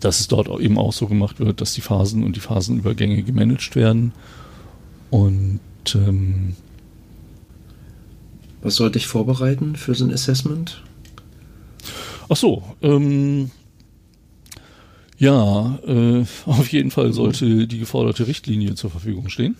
dass 0.00 0.20
es 0.20 0.28
dort 0.28 0.48
eben 0.60 0.78
auch 0.78 0.92
so 0.92 1.06
gemacht 1.06 1.40
wird, 1.40 1.60
dass 1.60 1.74
die 1.74 1.80
Phasen 1.80 2.24
und 2.24 2.36
die 2.36 2.40
Phasenübergänge 2.40 3.22
gemanagt 3.22 3.76
werden. 3.76 4.12
Und 5.10 5.60
ähm, 5.94 6.54
was 8.62 8.76
sollte 8.76 8.98
ich 8.98 9.06
vorbereiten 9.06 9.76
für 9.76 9.94
so 9.94 10.04
ein 10.04 10.12
Assessment? 10.12 10.82
Ach 12.28 12.36
so, 12.36 12.62
ähm, 12.82 13.50
ja, 15.18 15.78
äh, 15.86 16.24
auf 16.46 16.72
jeden 16.72 16.90
Fall 16.90 17.12
sollte 17.12 17.66
die 17.66 17.78
geforderte 17.78 18.26
Richtlinie 18.26 18.74
zur 18.74 18.90
Verfügung 18.90 19.28
stehen. 19.28 19.56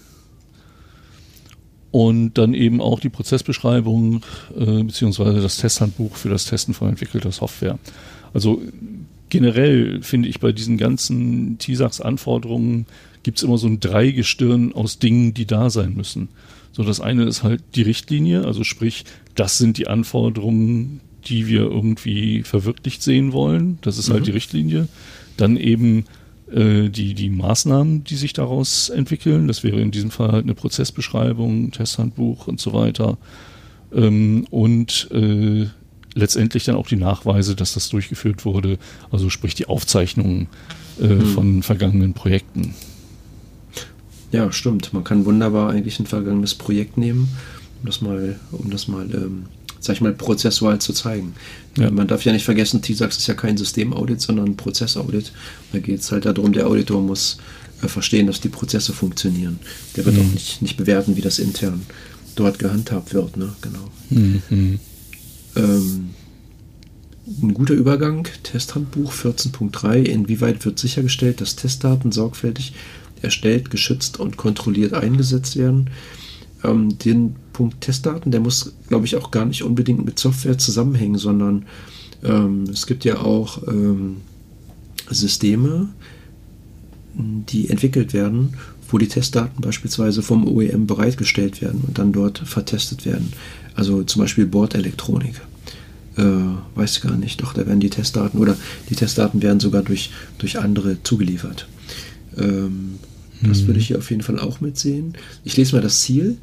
Und 1.91 2.35
dann 2.35 2.53
eben 2.53 2.83
auch 2.83 3.01
die 3.01 3.09
Prozessbeschreibung 3.09 4.23
äh, 4.55 4.83
beziehungsweise 4.83 5.41
das 5.41 5.57
Testhandbuch 5.57 6.17
für 6.17 6.29
das 6.29 6.45
Testen 6.45 6.75
von 6.75 6.91
entwickelter 6.91 7.33
Software. 7.33 7.79
Also 8.35 8.61
generell 9.29 10.03
finde 10.03 10.29
ich 10.29 10.41
bei 10.41 10.53
diesen 10.53 10.77
ganzen 10.77 11.59
TISAX-Anforderungen 11.59 12.87
gibt 13.23 13.39
es 13.39 13.45
immer 13.45 13.59
so 13.59 13.67
ein 13.67 13.81
Dreigestirn 13.81 14.73
aus 14.73 14.99
Dingen, 14.99 15.35
die 15.35 15.47
da 15.47 15.71
sein 15.71 15.95
müssen. 15.95 16.29
So, 16.73 16.83
das 16.85 17.01
eine 17.01 17.25
ist 17.25 17.43
halt 17.43 17.63
die 17.75 17.83
Richtlinie, 17.83 18.45
also 18.45 18.65
sprich, 18.65 19.05
das 19.35 19.59
sind 19.59 19.79
die 19.79 19.89
Anforderungen, 19.89 21.01
die 21.27 21.47
wir 21.47 21.63
irgendwie 21.63 22.43
verwirklicht 22.43 23.03
sehen 23.03 23.33
wollen. 23.33 23.79
Das 23.83 23.99
ist 23.99 24.09
halt 24.09 24.09
mhm. 24.09 24.15
halt 24.19 24.27
die 24.27 24.33
Richtlinie. 24.33 24.89
Dann 25.37 25.57
eben 25.57 26.05
äh, 26.51 26.89
die, 26.89 27.15
die 27.15 27.31
Maßnahmen, 27.31 28.05
die 28.05 28.17
sich 28.17 28.33
daraus 28.33 28.89
entwickeln. 28.89 29.49
Das 29.49 29.65
wäre 29.65 29.81
in 29.81 29.91
diesem 29.91 30.11
Fall 30.11 30.33
halt 30.33 30.45
eine 30.45 30.55
Prozessbeschreibung, 30.55 31.71
Testhandbuch 31.71 32.47
und 32.47 32.61
so 32.61 32.73
weiter. 32.73 33.19
Ähm, 33.93 34.47
und 34.51 35.09
äh, 35.13 35.67
letztendlich 36.19 36.65
dann 36.65 36.77
auch 36.77 36.87
die 36.87 36.97
Nachweise, 36.97 37.55
dass 37.55 37.75
das 37.75 37.89
durchgeführt 37.89 38.45
wurde, 38.45 38.79
also 39.11 39.31
sprich 39.31 39.55
die 39.55 39.67
Aufzeichnungen 39.67 40.49
äh, 41.01 41.07
mhm. 41.07 41.27
von 41.27 41.63
vergangenen 41.63 42.13
Projekten. 42.13 42.75
Ja, 44.33 44.53
stimmt. 44.53 44.93
Man 44.93 45.05
kann 45.05 45.25
wunderbar 45.25 45.71
eigentlich 45.71 45.99
ein 46.01 46.07
vergangenes 46.07 46.55
Projekt 46.55 46.99
nehmen, 46.99 47.29
um 47.81 47.87
das 47.87 48.01
mal, 48.01 48.39
um 48.53 48.71
das 48.71 48.89
mal, 48.89 49.07
ähm, 49.15 49.47
sag 49.81 49.97
ich 49.97 50.01
mal, 50.03 50.13
prozessual 50.13 50.81
zu 50.81 50.93
zeigen. 50.93 51.35
Ja. 51.79 51.91
Man 51.91 52.09
darf 52.09 52.25
ja 52.25 52.33
nicht 52.33 52.45
vergessen, 52.45 52.83
TISAX 52.83 53.17
ist 53.19 53.27
ja 53.27 53.35
kein 53.35 53.57
Systemaudit, 53.57 54.21
sondern 54.21 54.49
ein 54.49 54.57
Prozessaudit. 54.57 55.33
Da 55.73 55.79
geht 55.79 56.01
es 56.01 56.13
halt 56.13 56.27
darum, 56.27 56.53
der 56.53 56.67
Auditor 56.67 57.01
muss 57.01 57.39
äh, 57.83 57.89
verstehen, 57.89 58.27
dass 58.27 58.41
die 58.41 58.51
Prozesse 58.51 58.93
funktionieren. 58.93 59.61
Der 59.97 60.05
wird 60.05 60.17
mhm. 60.17 60.23
auch 60.23 60.33
nicht, 60.33 60.61
nicht 60.61 60.77
bewerten, 60.77 61.17
wie 61.17 61.23
das 61.23 61.39
intern 61.39 61.87
dort 62.35 62.59
gehandhabt 62.59 63.15
wird. 63.15 63.37
Ne? 63.37 63.55
Genau. 63.63 63.89
Mhm. 64.11 64.79
Ähm, 65.59 66.11
ein 67.43 67.53
guter 67.53 67.75
Übergang, 67.75 68.27
Testhandbuch 68.43 69.13
14.3. 69.13 70.05
Inwieweit 70.05 70.65
wird 70.65 70.79
sichergestellt, 70.79 71.41
dass 71.41 71.57
Testdaten 71.57 72.11
sorgfältig 72.11 72.73
erstellt, 73.21 73.71
geschützt 73.71 74.19
und 74.19 74.37
kontrolliert 74.37 74.95
eingesetzt 74.95 75.57
werden? 75.57 75.91
Ähm, 76.65 76.99
den 76.99 77.37
Punkt 77.53 77.81
Testdaten, 77.83 78.33
der 78.33 78.41
muss, 78.41 78.73
glaube 78.89 79.05
ich, 79.05 79.17
auch 79.17 79.31
gar 79.31 79.45
nicht 79.45 79.63
unbedingt 79.63 80.05
mit 80.05 80.19
Software 80.19 80.59
zusammenhängen, 80.59 81.19
sondern 81.19 81.67
ähm, 82.25 82.65
es 82.73 82.87
gibt 82.87 83.05
ja 83.05 83.21
auch 83.21 83.67
ähm, 83.69 84.19
Systeme, 85.11 85.89
die 87.15 87.69
entwickelt 87.69 88.13
werden, 88.13 88.55
wo 88.89 88.99
die 88.99 89.09
Testdaten 89.09 89.61
beispielsweise 89.61 90.23
vom 90.23 90.47
OEM 90.47 90.87
bereitgestellt 90.87 91.61
werden 91.61 91.83
und 91.87 91.99
dann 91.99 92.13
dort 92.13 92.39
vertestet 92.39 93.05
werden. 93.05 93.33
Also 93.75 94.03
zum 94.05 94.23
Beispiel 94.23 94.47
Bordelektronik. 94.47 95.41
Äh, 96.19 96.23
weiß 96.75 97.01
gar 97.01 97.17
nicht, 97.17 97.41
doch 97.43 97.53
da 97.53 97.65
werden 97.65 97.79
die 97.79 97.91
Testdaten 97.91 98.41
oder 98.41 98.57
die 98.91 98.97
Testdaten 98.97 99.41
werden 99.41 99.61
sogar 99.61 99.83
durch, 99.83 100.11
durch 100.39 100.59
andere 100.59 101.01
zugeliefert. 101.05 101.69
Ähm, 102.37 102.99
mhm. 103.41 103.49
Das 103.49 103.67
würde 103.69 103.79
ich 103.79 103.87
hier 103.87 103.99
auf 103.99 104.11
jeden 104.11 104.23
Fall 104.23 104.41
auch 104.41 104.61
mitsehen. 104.61 105.15
Ich 105.45 105.57
lese 105.57 105.77
mal 105.77 105.83
das 105.83 106.01
Ziel. 106.01 106.39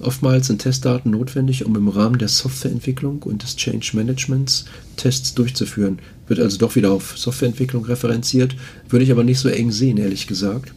Oftmals 0.00 0.48
sind 0.48 0.62
Testdaten 0.62 1.12
notwendig, 1.12 1.64
um 1.64 1.76
im 1.76 1.86
Rahmen 1.86 2.18
der 2.18 2.26
Softwareentwicklung 2.26 3.22
und 3.22 3.44
des 3.44 3.54
Change 3.54 3.92
Managements 3.94 4.64
Tests 4.96 5.32
durchzuführen. 5.34 6.00
Wird 6.26 6.40
also 6.40 6.58
doch 6.58 6.74
wieder 6.74 6.90
auf 6.90 7.16
Softwareentwicklung 7.16 7.84
referenziert, 7.84 8.56
würde 8.88 9.04
ich 9.04 9.12
aber 9.12 9.22
nicht 9.22 9.38
so 9.38 9.48
eng 9.48 9.70
sehen, 9.70 9.96
ehrlich 9.96 10.26
gesagt. 10.26 10.74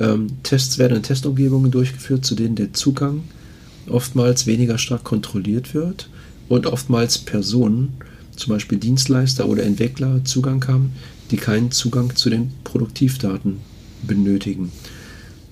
Ähm, 0.00 0.28
Tests 0.42 0.78
werden 0.78 0.96
in 0.96 1.02
Testumgebungen 1.02 1.70
durchgeführt, 1.70 2.24
zu 2.24 2.34
denen 2.34 2.56
der 2.56 2.72
Zugang 2.72 3.24
oftmals 3.86 4.46
weniger 4.46 4.78
stark 4.78 5.04
kontrolliert 5.04 5.74
wird 5.74 6.08
und 6.48 6.66
oftmals 6.66 7.18
Personen, 7.18 7.94
zum 8.36 8.52
Beispiel 8.52 8.78
Dienstleister 8.78 9.48
oder 9.48 9.62
Entwickler, 9.62 10.24
Zugang 10.24 10.66
haben, 10.66 10.92
die 11.30 11.36
keinen 11.36 11.70
Zugang 11.70 12.14
zu 12.14 12.30
den 12.30 12.52
Produktivdaten 12.64 13.58
benötigen. 14.02 14.72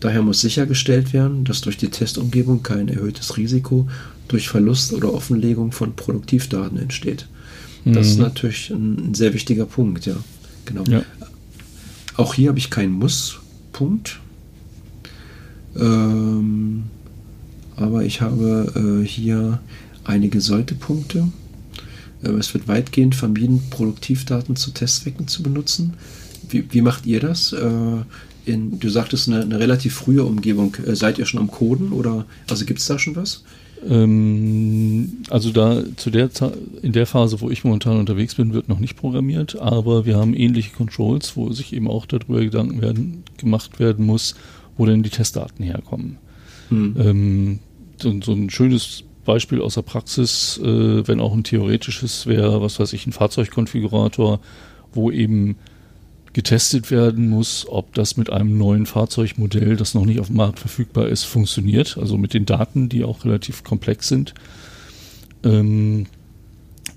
Daher 0.01 0.23
muss 0.23 0.41
sichergestellt 0.41 1.13
werden, 1.13 1.45
dass 1.45 1.61
durch 1.61 1.77
die 1.77 1.89
Testumgebung 1.89 2.63
kein 2.63 2.89
erhöhtes 2.89 3.37
Risiko 3.37 3.89
durch 4.29 4.49
Verlust 4.49 4.93
oder 4.93 5.15
Offenlegung 5.15 5.73
von 5.73 5.95
Produktivdaten 5.95 6.79
entsteht. 6.79 7.27
Das 7.85 7.95
mhm. 7.95 8.13
ist 8.13 8.19
natürlich 8.19 8.71
ein, 8.71 9.15
sehr 9.15 9.35
wichtiger 9.35 9.67
Punkt, 9.67 10.07
ja. 10.07 10.17
Genau. 10.65 10.85
Ja. 10.85 11.03
Auch 12.17 12.35
hier 12.35 12.49
habe 12.49 12.59
ich 12.59 12.71
keinen 12.71 12.93
Muss-Punkt. 12.93 14.21
Ähm, 15.77 16.85
aber 17.77 18.05
ich 18.05 18.21
habe 18.21 19.03
äh, 19.03 19.07
hier 19.07 19.61
einige 20.05 20.41
Sollte-Punkte. 20.41 21.29
Äh, 22.23 22.29
es 22.31 22.53
wird 22.55 22.69
weitgehend 22.69 23.15
vermieden, 23.15 23.63
Produktivdaten 23.71 24.57
zu 24.57 24.71
Testzwecken 24.71 25.29
zu 25.29 25.43
benutzen. 25.43 25.95
Wie, 26.49 26.65
wie 26.71 26.83
macht 26.83 27.07
ihr 27.07 27.21
das? 27.21 27.53
Äh, 27.53 28.03
in, 28.45 28.81
du 28.81 28.89
sagtest 28.89 29.29
eine, 29.29 29.43
eine, 29.43 29.59
relativ 29.59 29.95
frühe 29.95 30.25
Umgebung. 30.25 30.77
Äh, 30.85 30.97
seid 30.97 31.19
ihr 31.19 31.27
schon 31.27 31.41
am 31.41 31.51
Coden 31.51 31.93
oder 31.93 32.27
also 32.49 32.65
gibt 32.65 32.81
es 32.81 32.87
da 32.87 32.99
schon 32.99 33.17
was? 33.17 33.45
Ähm, 33.89 35.25
also 35.31 35.51
da 35.51 35.83
zu 35.97 36.11
der 36.11 36.31
in 36.83 36.93
der 36.93 37.07
Phase, 37.07 37.41
wo 37.41 37.51
ich 37.51 37.65
momentan 37.65 37.99
unterwegs 37.99 38.35
bin, 38.35 38.53
wird 38.53 38.69
noch 38.69 38.79
nicht 38.79 38.97
programmiert, 38.97 39.61
aber 39.61 40.07
wir 40.07 40.17
haben 40.17 40.35
ähnliche 40.35 40.71
Controls, 40.71 41.37
wo 41.37 41.53
sich 41.53 41.73
eben 41.73 41.89
auch 41.89 42.07
darüber 42.07 42.41
Gedanken 42.41 42.81
werden, 42.81 43.25
gemacht 43.39 43.81
werden 43.81 44.07
muss, 44.07 44.35
wo 44.77 44.87
denn 44.87 45.03
die 45.03 45.11
Testdaten 45.11 45.65
herkommen. 45.65 46.19
Hm. 46.69 46.97
Ähm, 46.99 47.59
so, 48.01 48.15
so, 48.23 48.33
ein 48.33 48.51
schönes 48.51 49.05
Beispiel 49.25 49.61
aus 49.61 49.75
der 49.75 49.83
Praxis, 49.83 50.59
äh, 50.63 51.07
wenn 51.07 51.21
auch 51.21 51.33
ein 51.33 51.45
theoretisches 51.45 52.27
wäre, 52.27 52.61
was 52.63 52.81
weiß 52.81 52.93
ich, 52.93 53.07
ein 53.07 53.13
Fahrzeugkonfigurator, 53.13 54.41
wo 54.93 55.11
eben 55.11 55.57
getestet 56.33 56.91
werden 56.91 57.29
muss, 57.29 57.67
ob 57.69 57.95
das 57.95 58.17
mit 58.17 58.31
einem 58.31 58.57
neuen 58.57 58.87
Fahrzeugmodell, 58.87 59.77
das 59.77 59.95
noch 59.95 60.07
nicht 60.07 60.19
auf 60.19 60.29
dem 60.29 60.37
Markt 60.37 60.59
verfügbar 60.59 61.09
ist, 61.09 61.25
funktioniert. 61.25 61.99
Also 61.99 62.17
mit 62.17 62.35
den 62.35 62.47
Daten, 62.47 62.89
die 62.89 63.05
auch 63.05 63.25
relativ 63.25 63.65
komplex 63.65 64.09
sind. 64.09 64.35
Ähm, 65.45 66.07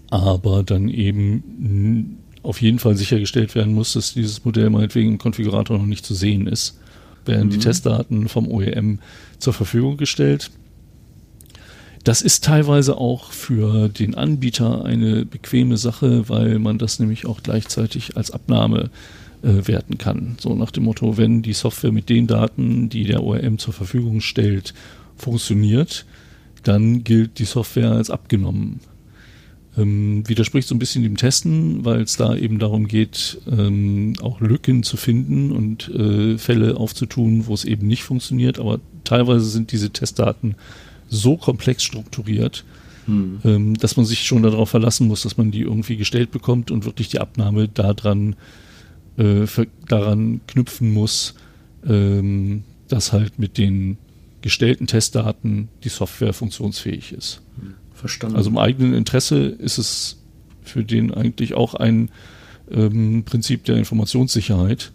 aber 0.10 0.64
dann 0.64 0.88
eben 0.88 2.20
auf 2.44 2.62
jeden 2.62 2.80
Fall 2.80 2.96
sichergestellt 2.96 3.56
werden 3.56 3.74
muss, 3.74 3.94
dass 3.94 4.14
dieses 4.14 4.46
Modell 4.46 4.70
meinetwegen 4.70 5.14
im 5.14 5.18
Konfigurator 5.18 5.78
noch 5.78 5.86
nicht 5.86 6.06
zu 6.06 6.14
sehen 6.14 6.48
ist. 6.48 6.80
Werden 7.26 7.48
mhm. 7.48 7.52
die 7.52 7.60
Testdaten 7.60 8.30
vom 8.30 8.48
OEM 8.48 9.00
zur 9.40 9.54
Verfügung 9.54 9.98
gestellt. 9.98 10.52
Das 12.06 12.22
ist 12.22 12.44
teilweise 12.44 13.00
auch 13.00 13.32
für 13.32 13.90
den 13.90 14.14
Anbieter 14.14 14.86
eine 14.86 15.26
bequeme 15.26 15.76
Sache, 15.76 16.30
weil 16.30 16.60
man 16.60 16.78
das 16.78 17.00
nämlich 17.00 17.26
auch 17.26 17.42
gleichzeitig 17.42 18.16
als 18.16 18.30
Abnahme 18.30 18.92
äh, 19.42 19.68
werten 19.68 19.98
kann. 19.98 20.38
So 20.40 20.54
nach 20.54 20.70
dem 20.70 20.84
Motto, 20.84 21.18
wenn 21.18 21.42
die 21.42 21.54
Software 21.54 21.92
mit 21.92 22.08
den 22.10 22.28
Daten, 22.28 22.90
die 22.90 23.06
der 23.06 23.24
ORM 23.24 23.58
zur 23.58 23.74
Verfügung 23.74 24.22
stellt, 24.22 24.76
funktioniert, 25.18 26.06
dann 26.62 27.04
gilt 27.04 27.40
die 27.40 27.46
Software 27.46 27.94
als 27.94 28.12
abgenommen. 28.12 28.82
Ähm, 29.76 30.30
widerspricht 30.30 30.68
so 30.68 30.76
ein 30.76 30.80
bisschen 30.80 31.02
dem 31.02 31.18
Testen, 31.18 31.86
weil 31.86 32.02
es 32.02 32.18
da 32.18 32.36
eben 32.36 32.60
darum 32.60 32.88
geht, 32.88 33.40
ähm, 33.52 34.14
auch 34.22 34.42
Lücken 34.42 34.84
zu 34.84 34.96
finden 34.96 35.52
und 35.52 35.90
äh, 35.90 36.38
Fälle 36.38 36.78
aufzutun, 36.78 37.48
wo 37.48 37.56
es 37.56 37.66
eben 37.66 37.88
nicht 37.88 38.04
funktioniert. 38.04 38.60
Aber 38.60 38.80
teilweise 39.06 39.46
sind 39.46 39.72
diese 39.72 39.90
Testdaten 39.90 40.54
so 41.08 41.38
komplex 41.38 41.84
strukturiert, 41.84 42.66
hm. 43.06 43.40
ähm, 43.44 43.74
dass 43.76 43.98
man 43.98 44.06
sich 44.06 44.26
schon 44.26 44.44
darauf 44.44 44.70
verlassen 44.70 45.08
muss, 45.08 45.24
dass 45.24 45.38
man 45.38 45.52
die 45.52 45.62
irgendwie 45.62 45.98
gestellt 45.98 46.32
bekommt 46.32 46.72
und 46.72 46.86
wirklich 46.86 47.10
die 47.10 47.20
Abnahme 47.20 47.68
daran 47.68 48.36
äh, 49.18 49.46
daran 49.88 50.42
knüpfen 50.48 50.94
muss, 50.94 51.36
ähm, 51.88 52.64
dass 52.88 53.14
halt 53.14 53.40
mit 53.40 53.58
den 53.58 53.98
gestellten 54.42 54.88
Testdaten 54.88 55.70
die 55.84 55.90
Software 55.90 56.34
funktionsfähig 56.34 57.14
ist. 57.14 57.42
Verstanden. 57.94 58.36
Also 58.36 58.50
im 58.50 58.58
eigenen 58.58 58.94
Interesse 58.94 59.38
ist 59.38 59.78
es 59.78 60.18
für 60.62 60.84
den 60.84 61.14
eigentlich 61.14 61.54
auch 61.54 61.74
ein 61.74 62.10
ähm, 62.70 63.24
Prinzip 63.26 63.64
der 63.66 63.78
Informationssicherheit, 63.78 64.92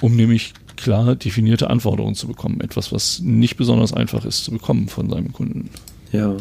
um 0.00 0.14
nämlich 0.14 0.54
klar 0.82 1.14
definierte 1.14 1.70
Anforderungen 1.70 2.14
zu 2.14 2.26
bekommen. 2.26 2.60
Etwas, 2.60 2.92
was 2.92 3.20
nicht 3.20 3.56
besonders 3.56 3.92
einfach 3.92 4.24
ist 4.24 4.44
zu 4.44 4.50
bekommen 4.50 4.88
von 4.88 5.08
seinem 5.08 5.32
Kunden. 5.32 5.70
Ja. 6.10 6.36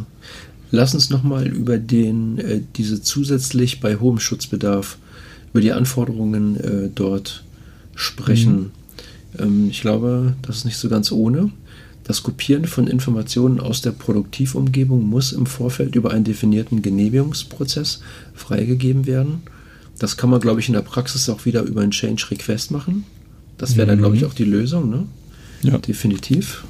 Lass 0.71 0.93
uns 0.93 1.09
nochmal 1.09 1.47
über 1.47 1.77
den, 1.77 2.37
äh, 2.39 2.61
diese 2.75 3.01
zusätzlich 3.01 3.81
bei 3.81 3.97
hohem 3.97 4.19
Schutzbedarf 4.19 4.97
über 5.51 5.61
die 5.61 5.73
Anforderungen 5.73 6.57
äh, 6.57 6.89
dort 6.93 7.43
sprechen. 7.93 8.71
Mhm. 9.37 9.39
Ähm, 9.39 9.67
ich 9.69 9.81
glaube, 9.81 10.33
das 10.41 10.57
ist 10.57 10.65
nicht 10.65 10.77
so 10.77 10.89
ganz 10.89 11.11
ohne. 11.11 11.51
Das 12.03 12.23
Kopieren 12.23 12.65
von 12.65 12.87
Informationen 12.87 13.59
aus 13.59 13.81
der 13.81 13.91
Produktivumgebung 13.91 15.07
muss 15.07 15.33
im 15.33 15.45
Vorfeld 15.45 15.95
über 15.95 16.11
einen 16.11 16.23
definierten 16.23 16.81
Genehmigungsprozess 16.81 18.01
freigegeben 18.33 19.05
werden. 19.05 19.43
Das 19.99 20.17
kann 20.17 20.31
man, 20.31 20.41
glaube 20.41 20.61
ich, 20.61 20.67
in 20.67 20.73
der 20.73 20.81
Praxis 20.81 21.29
auch 21.29 21.45
wieder 21.45 21.61
über 21.61 21.81
einen 21.81 21.91
Change 21.91 22.31
Request 22.31 22.71
machen. 22.71 23.05
Das 23.61 23.77
wäre 23.77 23.85
dann, 23.85 23.99
glaube 23.99 24.15
ich, 24.15 24.23
mhm. 24.23 24.27
auch 24.27 24.33
die 24.33 24.43
Lösung. 24.43 24.89
Ne? 24.89 25.05
Ja. 25.61 25.77
Definitiv. 25.77 26.63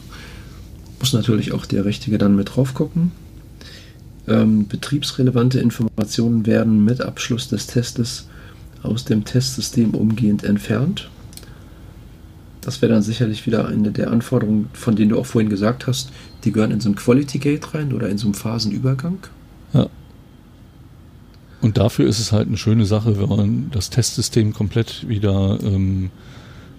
Muss 0.99 1.13
natürlich 1.13 1.53
auch 1.53 1.65
der 1.65 1.85
Richtige 1.85 2.17
dann 2.17 2.35
mit 2.35 2.53
drauf 2.53 2.73
gucken. 2.73 3.13
Ähm, 4.27 4.67
betriebsrelevante 4.67 5.61
Informationen 5.61 6.45
werden 6.45 6.83
mit 6.83 6.99
Abschluss 7.01 7.47
des 7.47 7.67
Testes 7.67 8.27
aus 8.83 9.05
dem 9.05 9.23
Testsystem 9.23 9.91
umgehend 9.91 10.43
entfernt. 10.43 11.09
Das 12.59 12.81
wäre 12.81 12.91
dann 12.91 13.03
sicherlich 13.03 13.47
wieder 13.47 13.69
eine 13.69 13.91
der 13.91 14.11
Anforderungen, 14.11 14.69
von 14.73 14.97
denen 14.97 15.11
du 15.11 15.17
auch 15.17 15.25
vorhin 15.25 15.49
gesagt 15.49 15.87
hast, 15.87 16.11
die 16.43 16.51
gehören 16.51 16.71
in 16.71 16.81
so 16.81 16.89
ein 16.89 16.95
Quality 16.95 17.39
Gate 17.39 17.73
rein 17.73 17.93
oder 17.93 18.09
in 18.09 18.17
so 18.17 18.27
einen 18.27 18.33
Phasenübergang. 18.33 19.19
Ja. 19.71 19.87
Und 21.61 21.77
dafür 21.77 22.05
ist 22.09 22.19
es 22.19 22.33
halt 22.33 22.49
eine 22.49 22.57
schöne 22.57 22.85
Sache, 22.85 23.17
wenn 23.17 23.29
man 23.29 23.71
das 23.71 23.89
Testsystem 23.89 24.53
komplett 24.53 25.07
wieder 25.07 25.57
ähm, 25.63 26.11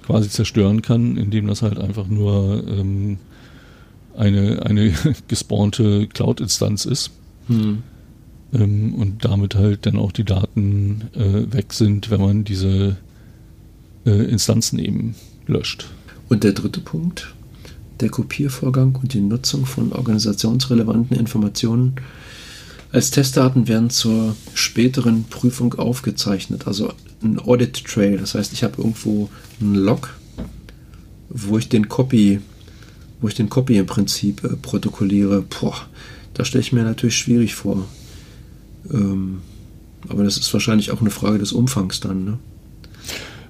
quasi 0.02 0.28
zerstören 0.28 0.82
kann, 0.82 1.16
indem 1.16 1.46
das 1.46 1.62
halt 1.62 1.78
einfach 1.78 2.06
nur 2.06 2.64
ähm, 2.68 3.18
eine, 4.16 4.64
eine 4.64 4.92
gespawnte 5.28 6.06
Cloud-Instanz 6.08 6.84
ist. 6.84 7.10
Hm. 7.48 7.82
Ähm, 8.52 8.94
und 8.94 9.24
damit 9.24 9.54
halt 9.54 9.86
dann 9.86 9.96
auch 9.96 10.12
die 10.12 10.24
Daten 10.24 11.02
äh, 11.14 11.52
weg 11.52 11.72
sind, 11.72 12.10
wenn 12.10 12.20
man 12.20 12.44
diese 12.44 12.96
äh, 14.04 14.10
Instanzen 14.10 14.78
eben 14.78 15.14
löscht. 15.46 15.86
Und 16.28 16.44
der 16.44 16.52
dritte 16.52 16.80
Punkt, 16.80 17.34
der 18.00 18.10
Kopiervorgang 18.10 18.98
und 19.00 19.14
die 19.14 19.20
Nutzung 19.20 19.66
von 19.66 19.92
organisationsrelevanten 19.92 21.16
Informationen 21.16 21.94
als 22.92 23.10
Testdaten 23.10 23.68
werden 23.68 23.88
zur 23.88 24.36
späteren 24.54 25.24
Prüfung 25.24 25.74
aufgezeichnet, 25.74 26.66
also 26.66 26.92
ein 27.22 27.38
Audit 27.38 27.84
Trail. 27.84 28.18
Das 28.18 28.34
heißt, 28.34 28.52
ich 28.52 28.62
habe 28.62 28.76
irgendwo 28.78 29.30
einen 29.60 29.74
Log, 29.74 30.14
wo 31.30 31.56
ich 31.56 31.70
den 31.70 31.88
Copy, 31.88 32.40
wo 33.20 33.28
ich 33.28 33.34
den 33.34 33.48
Copy 33.48 33.78
im 33.78 33.86
Prinzip 33.86 34.44
äh, 34.44 34.56
protokolliere. 34.56 35.42
Boah, 35.42 35.74
da 36.34 36.44
stelle 36.44 36.60
ich 36.60 36.72
mir 36.72 36.82
natürlich 36.82 37.16
schwierig 37.16 37.54
vor. 37.54 37.86
Ähm, 38.90 39.40
aber 40.08 40.24
das 40.24 40.36
ist 40.36 40.52
wahrscheinlich 40.52 40.90
auch 40.90 41.00
eine 41.00 41.10
Frage 41.10 41.38
des 41.38 41.52
Umfangs 41.52 42.00
dann. 42.00 42.24
Ne? 42.24 42.38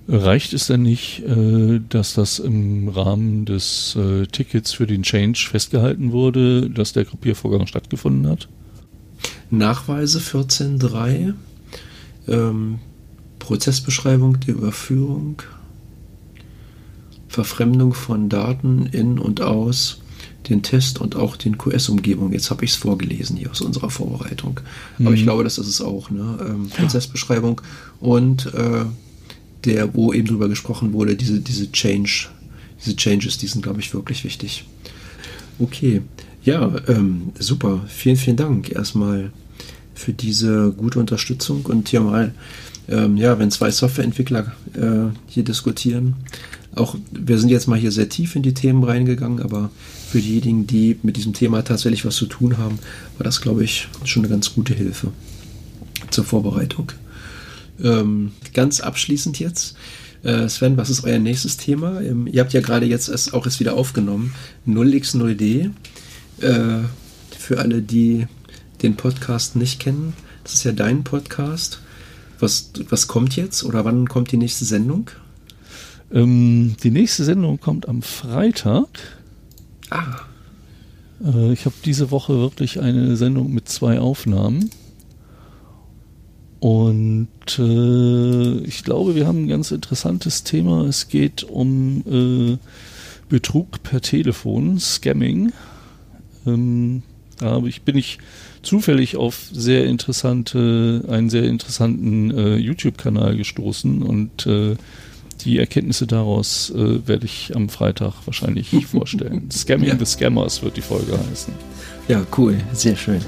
Reicht 0.07 0.53
es 0.53 0.69
denn 0.69 0.83
nicht, 0.83 1.21
äh, 1.25 1.81
dass 1.89 2.15
das 2.15 2.39
im 2.39 2.89
Rahmen 2.89 3.45
des 3.45 3.97
äh, 3.97 4.27
Tickets 4.27 4.73
für 4.73 4.87
den 4.87 5.03
Change 5.03 5.49
festgehalten 5.51 6.13
wurde, 6.13 6.71
dass 6.71 6.93
der 6.93 7.07
Kopiervorgang 7.07 7.67
stattgefunden 7.67 8.29
hat? 8.29 8.49
Nachweise 9.53 10.19
14.3, 10.19 11.35
ähm, 12.27 12.79
Prozessbeschreibung 13.38 14.41
der 14.41 14.55
Überführung, 14.55 15.43
Verfremdung 17.29 17.93
von 17.93 18.29
Daten 18.29 18.87
in 18.87 19.19
und 19.19 19.43
aus 19.43 20.01
den 20.49 20.62
Test 20.62 21.01
und 21.01 21.17
auch 21.17 21.37
den 21.37 21.59
QS-Umgebung. 21.59 22.33
Jetzt 22.33 22.51
habe 22.51 22.65
ich 22.65 22.73
es 22.73 22.77
vorgelesen 22.77 23.37
hier 23.37 23.51
aus 23.51 23.61
unserer 23.61 23.91
Vorbereitung. 23.91 24.61
Mhm. 24.99 25.07
Aber 25.07 25.15
ich 25.15 25.21
mhm. 25.21 25.27
glaube, 25.27 25.45
das 25.45 25.59
ist 25.59 25.69
es 25.69 25.81
auch. 25.83 26.11
Ne? 26.11 26.38
Ähm, 26.49 26.71
Prozessbeschreibung 26.71 27.61
und 28.01 28.53
äh, 28.55 28.85
der, 29.65 29.95
wo 29.95 30.12
eben 30.12 30.27
drüber 30.27 30.49
gesprochen 30.49 30.95
wurde, 30.95 31.15
diese, 31.15 31.41
diese 31.41 31.71
Change, 31.71 32.29
diese 32.85 32.97
Changes, 32.97 33.38
die 33.38 33.47
sind, 33.47 33.62
glaube 33.62 33.81
ich, 33.81 33.93
wirklich 33.93 34.25
wichtig. 34.25 34.65
Okay, 35.62 36.03
ja, 36.42 36.75
ähm, 36.88 37.31
super. 37.38 37.85
Vielen, 37.87 38.16
vielen 38.16 38.37
Dank 38.37 38.72
erstmal 38.72 39.31
für 39.94 40.12
diese 40.12 40.72
gute 40.72 40.98
Unterstützung 40.98 41.64
und 41.66 41.88
hier 41.88 42.01
mal, 42.01 42.35
ähm, 42.88 43.16
ja, 43.16 43.38
wenn 43.38 43.53
zwei 43.53 43.70
Softwareentwickler 43.70 44.53
äh, 44.75 45.14
hier 45.29 45.44
diskutieren, 45.44 46.16
auch 46.75 46.96
wir 47.12 47.38
sind 47.38 47.51
jetzt 47.51 47.68
mal 47.68 47.79
hier 47.79 47.92
sehr 47.92 48.09
tief 48.09 48.35
in 48.35 48.42
die 48.42 48.55
Themen 48.55 48.83
reingegangen, 48.83 49.40
aber 49.40 49.70
für 50.09 50.20
diejenigen, 50.20 50.66
die 50.66 50.98
mit 51.05 51.16
diesem 51.16 51.33
Thema 51.33 51.62
tatsächlich 51.62 52.05
was 52.05 52.16
zu 52.16 52.27
tun 52.27 52.59
haben, 52.59 52.81
war 53.18 53.25
das, 53.25 53.40
glaube 53.40 53.62
ich, 53.62 53.87
schon 54.05 54.25
eine 54.25 54.33
ganz 54.33 54.53
gute 54.55 54.75
Hilfe 54.75 55.12
zur 56.11 56.25
Vorbereitung. 56.25 56.90
Ähm, 57.81 58.33
ganz 58.53 58.81
abschließend 58.81 59.38
jetzt. 59.38 59.77
Äh, 60.23 60.49
Sven, 60.49 60.77
was 60.77 60.91
ist 60.91 61.05
euer 61.05 61.19
nächstes 61.19 61.57
Thema? 61.57 62.01
Ähm, 62.01 62.27
ihr 62.27 62.41
habt 62.41 62.53
ja 62.53 62.61
gerade 62.61 62.87
jetzt 62.87 63.09
es 63.09 63.33
auch 63.33 63.45
erst 63.45 63.61
wieder 63.61 63.75
aufgenommen. 63.75 64.35
0x0d. 64.67 65.71
Äh, 66.41 66.85
für 67.39 67.59
alle, 67.59 67.83
die 67.83 68.27
den 68.83 68.97
Podcast 68.97 69.57
nicht 69.57 69.81
kennen, 69.81 70.13
das 70.45 70.55
ist 70.55 70.65
ja 70.65 70.73
dein 70.73 71.05
Podcast. 71.05 71.81
Was, 72.39 72.71
was 72.89 73.07
kommt 73.07 73.37
jetzt 73.37 73.65
oder 73.65 73.85
wann 73.85 74.09
kommt 74.09 74.33
die 74.33 74.37
nächste 74.37 74.65
Sendung? 74.65 75.11
Ähm, 76.13 76.77
die 76.83 76.91
nächste 76.91 77.25
Sendung 77.25 77.61
kommt 77.61 77.89
am 77.89 78.03
Freitag. 78.03 78.89
Ah. 79.91 80.21
Äh, 81.25 81.53
ich 81.53 81.65
habe 81.65 81.75
diese 81.85 82.11
Woche 82.11 82.39
wirklich 82.39 82.81
eine 82.81 83.17
Sendung 83.17 83.53
mit 83.53 83.69
zwei 83.69 84.01
Aufnahmen. 84.01 84.71
Und 86.62 87.59
äh, 87.59 88.59
ich 88.59 88.85
glaube, 88.85 89.16
wir 89.16 89.27
haben 89.27 89.46
ein 89.46 89.48
ganz 89.48 89.72
interessantes 89.72 90.44
Thema. 90.44 90.85
Es 90.85 91.09
geht 91.09 91.42
um 91.42 92.05
äh, 92.09 92.57
Betrug 93.29 93.83
per 93.83 94.01
Telefon, 94.01 94.79
Scamming. 94.79 95.53
Ähm, 96.46 97.03
da 97.38 97.61
ich, 97.64 97.83
bin 97.83 97.96
ich 97.96 98.18
zufällig 98.62 99.16
auf 99.16 99.40
sehr 99.51 99.87
interessante, 99.87 101.05
einen 101.09 101.31
sehr 101.31 101.42
interessanten 101.46 102.31
äh, 102.31 102.55
YouTube-Kanal 102.59 103.37
gestoßen 103.37 104.01
und 104.01 104.46
äh, 104.46 104.77
die 105.40 105.59
Erkenntnisse 105.59 106.07
daraus 106.07 106.70
äh, 106.70 107.09
werde 107.09 107.27
ich 107.27 107.57
am 107.57 107.70
Freitag 107.70 108.25
wahrscheinlich 108.25 108.70
vorstellen. 108.87 109.51
Scamming 109.51 109.88
ja. 109.88 109.98
the 109.98 110.07
Scammers 110.07 110.62
wird 110.62 110.77
die 110.77 110.83
Folge 110.83 111.18
heißen. 111.29 111.53
Ja, 112.07 112.25
cool, 112.38 112.61
sehr 112.72 112.94
schön. 112.94 113.20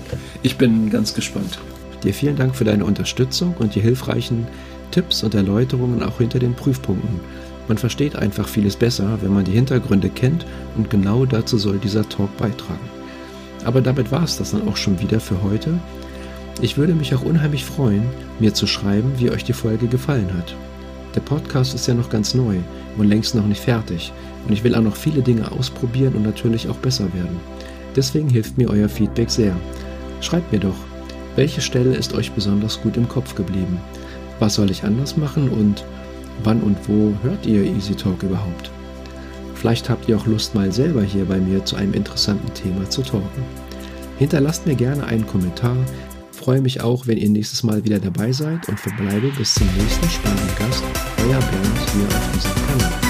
Ich 0.45 0.57
bin 0.57 0.89
ganz 0.89 1.15
gespannt. 1.15 1.59
Dir 2.05 2.13
vielen 2.13 2.37
Dank 2.37 2.55
für 2.55 2.65
deine 2.65 2.85
Unterstützung 2.85 3.55
und 3.59 3.75
die 3.75 3.81
hilfreichen 3.81 4.47
Tipps 4.91 5.25
und 5.25 5.35
Erläuterungen 5.35 6.03
auch 6.03 6.19
hinter 6.19 6.39
den 6.39 6.55
Prüfpunkten. 6.55 7.19
Man 7.67 7.79
versteht 7.79 8.15
einfach 8.15 8.47
vieles 8.47 8.77
besser, 8.77 9.19
wenn 9.23 9.33
man 9.33 9.45
die 9.45 9.53
Hintergründe 9.53 10.11
kennt 10.11 10.45
und 10.77 10.91
genau 10.91 11.25
dazu 11.25 11.57
soll 11.57 11.79
dieser 11.79 12.07
Talk 12.07 12.37
beitragen. 12.37 12.89
Aber 13.65 13.81
damit 13.81 14.13
war 14.13 14.23
es 14.23 14.37
das 14.37 14.51
dann 14.51 14.69
auch 14.69 14.77
schon 14.77 15.01
wieder 15.01 15.19
für 15.19 15.43
heute. 15.43 15.79
Ich 16.61 16.77
würde 16.77 16.95
mich 16.95 17.15
auch 17.15 17.23
unheimlich 17.23 17.65
freuen, 17.65 18.05
mir 18.39 18.53
zu 18.53 18.67
schreiben, 18.67 19.13
wie 19.17 19.31
euch 19.31 19.45
die 19.45 19.55
Folge 19.55 19.87
gefallen 19.87 20.29
hat. 20.37 20.55
Der 21.15 21.21
Podcast 21.21 21.75
ist 21.75 21.87
ja 21.87 21.95
noch 21.95 22.11
ganz 22.11 22.35
neu 22.35 22.57
und 22.99 23.09
längst 23.09 23.35
noch 23.35 23.47
nicht 23.47 23.63
fertig 23.63 24.13
und 24.47 24.53
ich 24.53 24.63
will 24.63 24.75
auch 24.75 24.83
noch 24.83 24.97
viele 24.97 25.23
Dinge 25.23 25.51
ausprobieren 25.51 26.15
und 26.15 26.23
natürlich 26.23 26.69
auch 26.69 26.77
besser 26.77 27.05
werden. 27.15 27.41
Deswegen 27.97 28.29
hilft 28.29 28.59
mir 28.59 28.69
euer 28.69 28.91
Feedback 28.91 29.31
sehr. 29.31 29.57
Schreibt 30.21 30.53
mir 30.53 30.59
doch, 30.59 30.77
welche 31.37 31.61
Stelle 31.61 31.95
ist 31.95 32.15
euch 32.15 32.33
besonders 32.33 32.81
gut 32.81 32.97
im 32.97 33.09
Kopf 33.09 33.35
geblieben? 33.35 33.81
Was 34.39 34.55
soll 34.55 34.71
ich 34.71 34.85
anders 34.85 35.17
machen 35.17 35.49
und 35.49 35.85
wann 36.43 36.61
und 36.61 36.77
wo 36.89 37.13
hört 37.23 37.47
ihr 37.47 37.65
Easy 37.65 37.95
Talk 37.95 38.23
überhaupt? 38.23 38.71
Vielleicht 39.55 39.89
habt 39.89 40.09
ihr 40.09 40.17
auch 40.17 40.27
Lust, 40.27 40.55
mal 40.55 40.71
selber 40.73 41.03
hier 41.03 41.25
bei 41.25 41.39
mir 41.39 41.65
zu 41.65 41.77
einem 41.77 41.95
interessanten 41.95 42.53
Thema 42.53 42.89
zu 42.91 43.03
talken. 43.03 43.43
Hinterlasst 44.19 44.67
mir 44.67 44.75
gerne 44.75 45.07
einen 45.07 45.27
Kommentar. 45.27 45.77
Freue 46.33 46.61
mich 46.61 46.83
auch, 46.83 47.07
wenn 47.07 47.19
ihr 47.19 47.31
nächstes 47.31 47.63
Mal 47.63 47.85
wieder 47.85 47.99
dabei 47.99 48.31
seid 48.33 48.69
und 48.69 48.79
verbleibe 48.79 49.29
bis 49.39 49.55
zum 49.55 49.67
nächsten 49.79 50.09
spannenden 50.09 50.57
Gast, 50.59 50.85
euer 51.19 51.39
Bernd 51.39 51.91
hier 51.95 52.07
auf 52.09 52.33
diesem 52.35 52.67
Kanal. 52.67 53.04